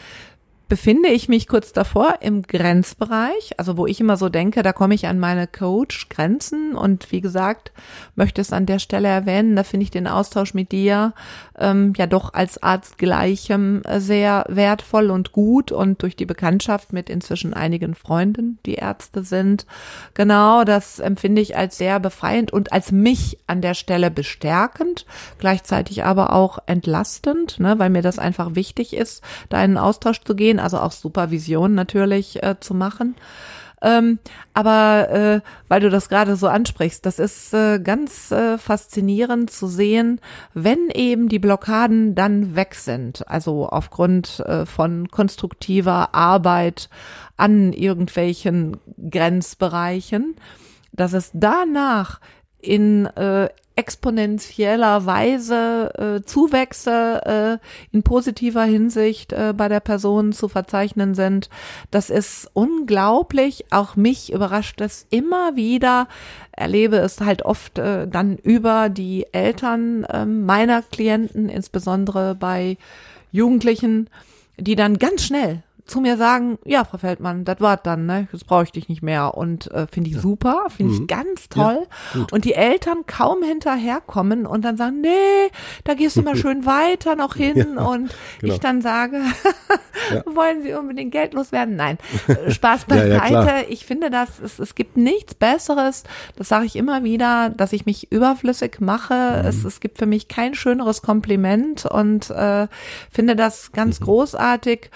befinde 0.71 1.09
ich 1.09 1.29
mich 1.29 1.49
kurz 1.49 1.73
davor 1.73 2.19
im 2.21 2.43
Grenzbereich, 2.43 3.59
also 3.59 3.77
wo 3.77 3.87
ich 3.87 4.01
immer 4.01 4.17
so 4.17 4.29
denke, 4.29 4.63
da 4.63 4.73
komme 4.73 4.95
ich 4.95 5.09
an 5.09 5.19
meine 5.19 5.49
Coach-Grenzen 5.49 6.77
und 6.77 7.11
wie 7.11 7.21
gesagt, 7.21 7.73
möchte 8.15 8.41
es 8.41 8.53
an 8.53 8.67
der 8.67 8.79
Stelle 8.79 9.09
erwähnen, 9.09 9.57
da 9.57 9.65
finde 9.65 9.83
ich 9.83 9.91
den 9.91 10.07
Austausch 10.07 10.55
mit 10.55 10.71
dir 10.71 11.13
ähm, 11.61 11.93
ja 11.97 12.07
doch 12.07 12.33
als 12.33 12.63
Arzt 12.63 12.99
gleichem 12.99 13.83
äh, 13.83 14.01
sehr 14.01 14.45
wertvoll 14.49 15.11
und 15.11 15.33
gut 15.33 15.73
und 15.73 16.03
durch 16.03 16.17
die 16.17 16.27
Bekanntschaft 16.27 16.93
mit 16.93 17.11
inzwischen 17.11 17.53
einigen 17.53 17.95
Freunden, 17.95 18.59
die 18.67 18.75
Ärzte 18.75 19.23
sind, 19.23 19.67
genau, 20.15 20.65
das 20.65 20.99
empfinde 20.99 21.43
ich 21.43 21.57
als 21.57 21.77
sehr 21.77 22.01
befreiend 22.01 22.53
und 22.53 22.73
als 22.73 22.93
mich 22.93 23.39
an 23.47 23.61
der 23.61 23.75
Stelle 23.75 24.11
bestärkend, 24.11 25.05
gleichzeitig 25.39 26.05
aber 26.05 26.33
auch 26.33 26.59
entlastend, 26.67 27.61
ne, 27.61 27.79
weil 27.79 27.91
mir 27.91 28.03
das 28.03 28.19
einfach 28.19 28.55
wichtig 28.55 28.95
ist, 28.95 29.23
da 29.49 29.59
in 29.59 29.71
einen 29.71 29.79
Austausch 29.79 30.23
zu 30.23 30.35
gehen 30.35 30.59
also 30.59 30.79
auch 30.79 30.93
Supervision 30.93 31.75
natürlich 31.75 32.43
äh, 32.43 32.57
zu 32.61 32.75
machen. 32.75 33.15
Ähm, 33.83 34.19
aber 34.53 35.09
äh, 35.11 35.41
weil 35.69 35.81
du 35.81 35.89
das 35.89 36.09
gerade 36.09 36.37
so 36.37 36.49
ansprichst, 36.49 37.05
das 37.07 37.19
ist 37.19 37.55
äh, 37.55 37.79
ganz 37.79 38.31
äh, 38.31 38.59
faszinierend 38.59 39.51
zu 39.51 39.67
sehen, 39.69 40.21
wenn 40.53 40.91
eben 40.93 41.29
die 41.29 41.39
Blockaden 41.39 42.15
dann 42.15 42.57
weg 42.57 42.75
sind, 42.75 43.27
also 43.29 43.69
aufgrund 43.69 44.41
äh, 44.41 44.67
von 44.67 45.09
konstruktiver 45.09 46.15
Arbeit 46.15 46.91
an 47.37 47.73
irgendwelchen 47.73 48.77
Grenzbereichen, 49.11 50.37
dass 50.93 51.15
es 51.15 51.31
danach 51.33 52.21
in 52.61 53.07
äh, 53.07 53.49
exponentieller 53.81 55.07
Weise 55.07 56.19
äh, 56.21 56.27
Zuwächse 56.27 57.59
äh, 57.63 57.95
in 57.97 58.03
positiver 58.03 58.65
Hinsicht 58.65 59.33
äh, 59.33 59.55
bei 59.57 59.69
der 59.69 59.81
Person 59.81 60.33
zu 60.33 60.49
verzeichnen 60.49 61.15
sind. 61.15 61.49
Das 61.91 62.11
ist 62.11 62.51
unglaublich. 62.53 63.65
Auch 63.71 63.97
mich 63.97 64.35
überrascht 64.35 64.83
es 64.83 65.07
immer 65.09 65.57
wieder. 65.57 66.09
Erlebe 66.53 66.97
es 66.97 67.23
halt 67.23 67.43
oft 67.43 67.79
äh, 67.79 68.07
dann 68.07 68.37
über 68.37 68.91
die 68.91 69.25
Eltern 69.33 70.05
äh, 70.05 70.27
meiner 70.27 70.83
Klienten, 70.83 71.49
insbesondere 71.49 72.35
bei 72.35 72.77
Jugendlichen, 73.33 74.11
die 74.59 74.77
dann 74.77 74.99
ganz 74.99 75.25
schnell 75.25 75.63
zu 75.91 76.01
mir 76.01 76.17
sagen, 76.17 76.59
ja, 76.65 76.85
Frau 76.85 76.99
Feldmann, 76.99 77.45
das 77.45 77.61
war 77.61 77.77
dann, 77.77 78.07
ne? 78.07 78.29
Das 78.33 78.45
brauche 78.45 78.65
ich 78.65 78.73
dich 78.73 78.89
nicht 78.89 79.03
mehr. 79.03 79.35
Und 79.35 79.71
äh, 79.73 79.87
finde 79.87 80.11
ich 80.11 80.17
ja. 80.17 80.23
super, 80.23 80.67
finde 80.75 80.95
mhm. 80.95 81.03
ich 81.03 81.09
ganz 81.09 81.49
toll. 81.49 81.87
Ja, 82.15 82.27
und 82.31 82.45
die 82.45 82.55
Eltern 82.55 83.05
kaum 83.07 83.43
hinterherkommen 83.43 84.47
und 84.47 84.65
dann 84.65 84.77
sagen, 84.77 85.01
nee, 85.01 85.51
da 85.85 85.95
gehst 85.95 86.17
du 86.17 86.23
mal 86.23 86.37
schön 86.37 86.65
weiter 86.65 87.17
noch 87.17 87.35
hin. 87.35 87.57
Ja, 87.57 87.85
und 87.85 88.15
genau. 88.41 88.55
ich 88.55 88.61
dann 88.61 88.81
sage, 88.81 89.21
wollen 90.27 90.63
Sie 90.63 90.73
unbedingt 90.75 91.13
geldlos 91.13 91.53
werden? 91.53 91.77
Nein, 91.77 91.99
äh, 92.29 92.51
Spaß 92.51 92.85
beiseite. 92.87 93.67
ich 93.69 93.85
finde, 93.85 94.11
dass 94.11 94.39
es, 94.39 94.59
es 94.59 94.75
gibt 94.75 94.97
nichts 94.97 95.35
Besseres, 95.35 96.05
das 96.37 96.49
sage 96.49 96.67
ich 96.67 96.77
immer 96.77 97.03
wieder, 97.03 97.51
dass 97.51 97.73
ich 97.73 97.85
mich 97.85 98.13
überflüssig 98.13 98.81
mache. 98.81 99.41
Mhm. 99.43 99.49
Es, 99.49 99.65
es 99.65 99.81
gibt 99.81 99.99
für 99.99 100.07
mich 100.07 100.29
kein 100.29 100.55
schöneres 100.55 101.03
Kompliment 101.03 101.85
und 101.87 102.31
äh, 102.31 102.69
finde 103.11 103.35
das 103.37 103.73
ganz 103.73 103.99
mhm. 104.01 104.05
großartig. 104.05 104.91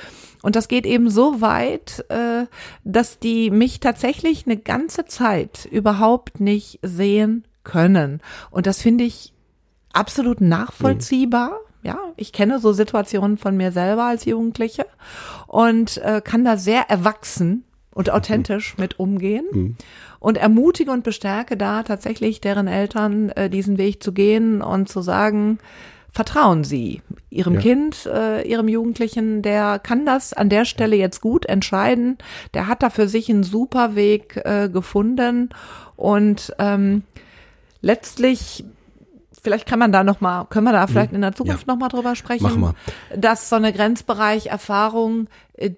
Und 0.45 0.57
das 0.57 0.69
geht 0.69 0.85
eben 0.85 1.09
so 1.09 1.41
weit, 1.41 2.05
äh, 2.11 2.45
dass 2.85 3.19
die 3.19 3.51
mich 3.51 3.81
tatsächlich 3.81 4.45
eine 4.45 4.59
ganze 4.59 5.07
Zeit 5.07 5.65
überhaupt 5.65 6.39
nicht 6.39 6.81
sehen 6.83 7.45
können. 7.63 8.21
Und 8.51 8.67
das 8.67 8.83
finde 8.83 9.05
ich 9.05 9.33
absolut 9.95 10.43
nachvollziehbar. 10.43 11.49
Mhm. 11.49 11.89
Ja, 11.89 11.99
ich 12.19 12.35
kenne 12.35 12.59
so 12.59 12.75
Situationen 12.75 13.39
von 13.39 13.57
mir 13.57 13.73
selber 13.73 14.05
als 14.05 14.27
Jugendliche 14.27 14.85
und 15.47 15.97
äh, 16.05 16.21
kann 16.23 16.45
da 16.45 16.59
sehr 16.59 16.91
erwachsen 16.91 17.65
und 17.95 18.11
authentisch 18.11 18.77
mit 18.77 18.99
umgehen 18.99 19.47
mhm. 19.51 19.77
und 20.19 20.37
ermutige 20.37 20.91
und 20.91 21.05
bestärke 21.05 21.57
da 21.57 21.85
tatsächlich 21.85 22.43
deren 22.43 22.69
Eltern, 22.69 23.31
äh, 23.31 23.49
diesen 23.49 23.79
Weg 23.79 24.03
zu 24.03 24.13
gehen 24.13 24.61
und 24.61 24.91
zu 24.91 25.01
sagen, 25.01 25.59
vertrauen 26.15 26.63
Sie 26.63 27.03
Ihrem 27.29 27.55
ja. 27.55 27.61
Kind, 27.61 28.07
äh, 28.07 28.49
Ihrem 28.49 28.69
Jugendlichen, 28.69 29.43
der 29.43 29.81
kann 29.81 30.07
das 30.07 30.33
an 30.33 30.49
der 30.49 30.65
Stelle 30.65 30.95
jetzt 30.95 31.21
gut 31.21 31.45
entscheiden. 31.47 32.19
Der 32.55 32.69
hat 32.69 32.83
da 32.85 32.89
für 32.91 33.09
sich 33.09 33.29
einen 33.29 33.43
super 33.43 33.97
Weg 33.97 34.41
äh, 34.45 34.69
gefunden 34.69 35.51
und 35.97 36.55
ähm, 36.59 37.03
letztlich 37.81 38.65
vielleicht 39.43 39.67
kann 39.67 39.81
man 39.81 39.93
da 39.93 40.05
noch 40.05 40.21
mal, 40.21 40.47
können 40.47 40.65
wir 40.65 40.73
da 40.73 40.87
vielleicht 40.87 41.13
in 41.13 41.21
der 41.21 41.35
Zukunft 41.35 41.67
ja. 41.67 41.75
noch 41.75 41.79
mal 41.79 41.89
drüber 41.89 42.15
sprechen, 42.15 42.45
Mach 42.45 42.57
mal. 42.57 42.75
dass 43.15 43.51
so 43.51 43.57
eine 43.57 43.73
Grenzbereich-Erfahrung 43.73 45.27
äh, 45.55 45.73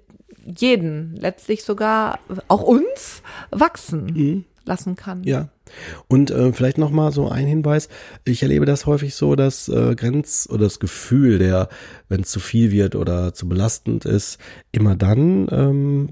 jeden, 0.45 1.17
letztlich 1.17 1.65
sogar 1.65 2.21
auch 2.47 2.63
uns 2.63 3.23
wachsen 3.51 4.05
mhm. 4.05 4.45
lassen 4.65 4.95
kann. 4.95 5.25
Ja, 5.25 5.49
und 6.09 6.31
äh, 6.31 6.53
vielleicht 6.53 6.79
noch 6.79 6.91
mal 6.91 7.13
so 7.13 7.29
ein 7.29 7.47
Hinweis: 7.47 7.89
Ich 8.25 8.43
erlebe 8.43 8.67
das 8.67 8.87
häufig 8.87 9.15
so, 9.15 9.37
dass 9.37 9.69
äh, 9.69 9.95
Grenz 9.95 10.49
oder 10.51 10.65
das 10.65 10.79
Gefühl, 10.79 11.39
der, 11.39 11.69
wenn 12.09 12.23
es 12.23 12.31
zu 12.31 12.41
viel 12.41 12.71
wird 12.71 12.95
oder 12.95 13.35
zu 13.35 13.49
belastend 13.49 14.05
ist, 14.05 14.39
immer 14.73 14.97
dann 14.97 15.49
ähm, 15.51 16.09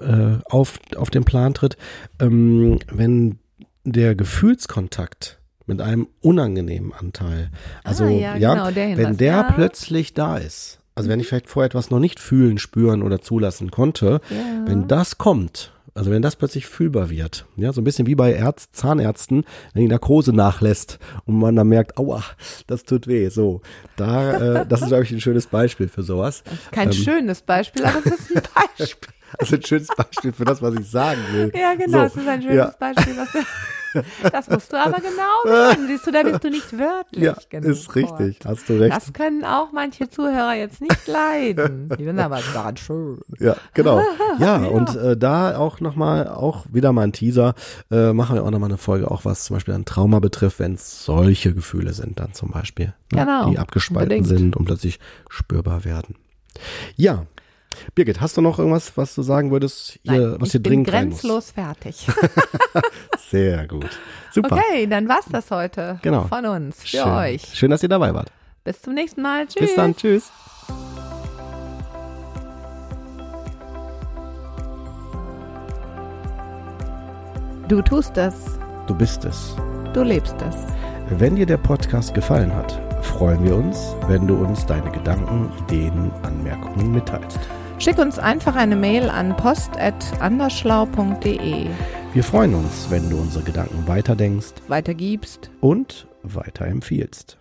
äh, 0.00 0.42
auf 0.50 0.78
auf 0.96 1.10
den 1.10 1.24
Plan 1.24 1.54
tritt, 1.54 1.76
ähm, 2.20 2.78
wenn 2.92 3.38
der 3.84 4.14
Gefühlskontakt 4.14 5.38
mit 5.66 5.80
einem 5.80 6.08
unangenehmen 6.20 6.92
Anteil, 6.92 7.50
also 7.84 8.04
ah, 8.04 8.08
ja, 8.08 8.36
ja 8.36 8.54
genau, 8.54 8.70
der 8.70 8.96
wenn 8.96 9.16
der 9.16 9.32
ja. 9.32 9.52
plötzlich 9.52 10.14
da 10.14 10.36
ist. 10.36 10.78
Also 10.94 11.10
wenn 11.10 11.20
ich 11.20 11.26
vielleicht 11.26 11.48
vorher 11.48 11.66
etwas 11.66 11.90
noch 11.90 11.98
nicht 11.98 12.18
fühlen, 12.20 12.56
spüren 12.56 13.02
oder 13.02 13.20
zulassen 13.20 13.70
konnte, 13.70 14.20
ja. 14.30 14.64
wenn 14.64 14.88
das 14.88 15.18
kommt, 15.18 15.72
also 15.96 16.10
wenn 16.10 16.22
das 16.22 16.36
plötzlich 16.36 16.66
fühlbar 16.66 17.10
wird, 17.10 17.46
ja, 17.56 17.72
so 17.72 17.80
ein 17.80 17.84
bisschen 17.84 18.06
wie 18.06 18.14
bei 18.14 18.32
Ärzt, 18.32 18.76
Zahnärzten, 18.76 19.44
wenn 19.72 19.82
die 19.82 19.88
Narkose 19.88 20.32
nachlässt 20.32 20.98
und 21.24 21.38
man 21.38 21.56
dann 21.56 21.68
merkt, 21.68 21.96
aua, 21.98 22.22
das 22.66 22.84
tut 22.84 23.06
weh, 23.06 23.28
so. 23.28 23.62
Da, 23.96 24.60
äh, 24.60 24.66
das 24.66 24.82
ist, 24.82 24.88
glaube 24.88 25.04
ich, 25.04 25.10
ein 25.10 25.20
schönes 25.20 25.46
Beispiel 25.46 25.88
für 25.88 26.02
sowas. 26.02 26.44
Kein 26.70 26.88
ähm, 26.88 26.92
schönes 26.92 27.42
Beispiel, 27.42 27.84
aber 27.84 27.98
es 28.04 28.06
ist 28.06 28.36
ein 28.36 28.42
Beispiel. 28.78 29.10
Also 29.38 29.56
ein 29.56 29.64
schönes 29.64 29.88
Beispiel 29.88 30.32
für 30.32 30.44
das, 30.44 30.62
was 30.62 30.74
ich 30.74 30.88
sagen 30.88 31.20
will. 31.32 31.50
Ja, 31.54 31.74
genau, 31.74 32.04
es 32.04 32.14
ist 32.14 32.28
ein 32.28 32.42
schönes 32.42 32.56
ja. 32.56 32.74
Beispiel. 32.78 33.16
Was 33.16 33.28
das 34.32 34.48
musst 34.48 34.72
du 34.72 34.76
aber 34.76 34.98
genau 34.98 35.44
wissen. 35.44 35.86
Siehst 35.88 36.06
du, 36.06 36.12
da 36.12 36.22
bist 36.22 36.44
du 36.44 36.50
nicht 36.50 36.78
wörtlich 36.78 37.24
ja, 37.24 37.36
genug. 37.48 37.70
Ist 37.70 37.94
richtig, 37.94 38.38
hast 38.44 38.68
du 38.68 38.80
recht. 38.80 38.94
Das 38.94 39.12
können 39.12 39.44
auch 39.44 39.72
manche 39.72 40.08
Zuhörer 40.08 40.54
jetzt 40.54 40.80
nicht 40.80 41.06
leiden. 41.06 41.90
Die 41.98 42.04
sind 42.04 42.18
aber 42.18 42.40
daran 42.54 42.76
schön. 42.76 43.20
Ja, 43.38 43.56
genau. 43.74 44.00
Ja, 44.38 44.60
ja. 44.60 44.68
und 44.68 44.94
äh, 44.96 45.16
da 45.16 45.56
auch 45.56 45.80
nochmal, 45.80 46.28
auch 46.28 46.66
wieder 46.70 46.92
mal 46.92 47.02
ein 47.02 47.12
Teaser, 47.12 47.54
äh, 47.90 48.12
machen 48.12 48.36
wir 48.36 48.44
auch 48.44 48.50
nochmal 48.50 48.68
eine 48.68 48.78
Folge, 48.78 49.10
auch 49.10 49.24
was 49.24 49.44
zum 49.44 49.56
Beispiel 49.56 49.74
ein 49.74 49.84
Trauma 49.84 50.18
betrifft, 50.18 50.58
wenn 50.58 50.74
es 50.74 51.04
solche 51.04 51.54
Gefühle 51.54 51.92
sind 51.92 52.20
dann 52.20 52.34
zum 52.34 52.50
Beispiel. 52.50 52.92
Ne, 53.12 53.20
genau. 53.20 53.50
Die 53.50 53.58
abgespalten 53.58 54.18
unbedingt. 54.18 54.26
sind 54.26 54.56
und 54.56 54.66
plötzlich 54.66 54.98
spürbar 55.28 55.84
werden. 55.84 56.16
Ja, 56.96 57.26
Birgit, 57.94 58.20
hast 58.20 58.36
du 58.36 58.40
noch 58.40 58.58
irgendwas, 58.58 58.96
was 58.96 59.14
du 59.14 59.22
sagen 59.22 59.50
würdest, 59.50 59.98
hier, 60.02 60.12
Nein, 60.12 60.36
was 60.40 60.52
hier 60.52 60.60
dringend 60.60 60.92
rein 60.92 61.08
muss? 61.08 61.20
grenzlos 61.20 61.50
fertig. 61.52 62.06
Sehr 63.30 63.66
gut. 63.66 63.98
Super. 64.32 64.56
Okay, 64.56 64.86
dann 64.86 65.08
war's 65.08 65.26
das 65.30 65.50
heute. 65.50 65.98
Genau. 66.02 66.24
Von 66.24 66.46
uns, 66.46 66.80
für 66.82 66.86
Schön. 66.98 67.08
euch. 67.08 67.42
Schön, 67.54 67.70
dass 67.70 67.82
ihr 67.82 67.88
dabei 67.88 68.12
wart. 68.14 68.30
Bis 68.64 68.82
zum 68.82 68.94
nächsten 68.94 69.22
Mal. 69.22 69.46
Tschüss. 69.46 69.60
Bis 69.60 69.74
dann. 69.74 69.94
Tschüss. 69.96 70.30
Du 77.68 77.82
tust 77.82 78.16
es. 78.16 78.58
Du 78.86 78.94
bist 78.94 79.24
es. 79.24 79.56
Du 79.92 80.02
lebst 80.02 80.36
es. 80.48 80.56
Wenn 81.18 81.36
dir 81.36 81.46
der 81.46 81.56
Podcast 81.56 82.14
gefallen 82.14 82.54
hat, 82.54 82.80
freuen 83.04 83.42
wir 83.44 83.56
uns, 83.56 83.94
wenn 84.08 84.26
du 84.26 84.34
uns 84.36 84.64
deine 84.66 84.90
Gedanken, 84.90 85.50
Ideen, 85.64 86.10
Anmerkungen 86.22 86.92
mitteilst. 86.92 87.38
Schick 87.78 87.98
uns 87.98 88.18
einfach 88.18 88.56
eine 88.56 88.74
Mail 88.74 89.10
an 89.10 89.36
post.anderschlau.de. 89.36 91.66
Wir 92.14 92.24
freuen 92.24 92.54
uns, 92.54 92.90
wenn 92.90 93.10
du 93.10 93.18
unsere 93.18 93.44
Gedanken 93.44 93.86
weiterdenkst, 93.86 94.54
weitergibst 94.68 95.50
und 95.60 96.08
weiterempfiehlst. 96.22 97.36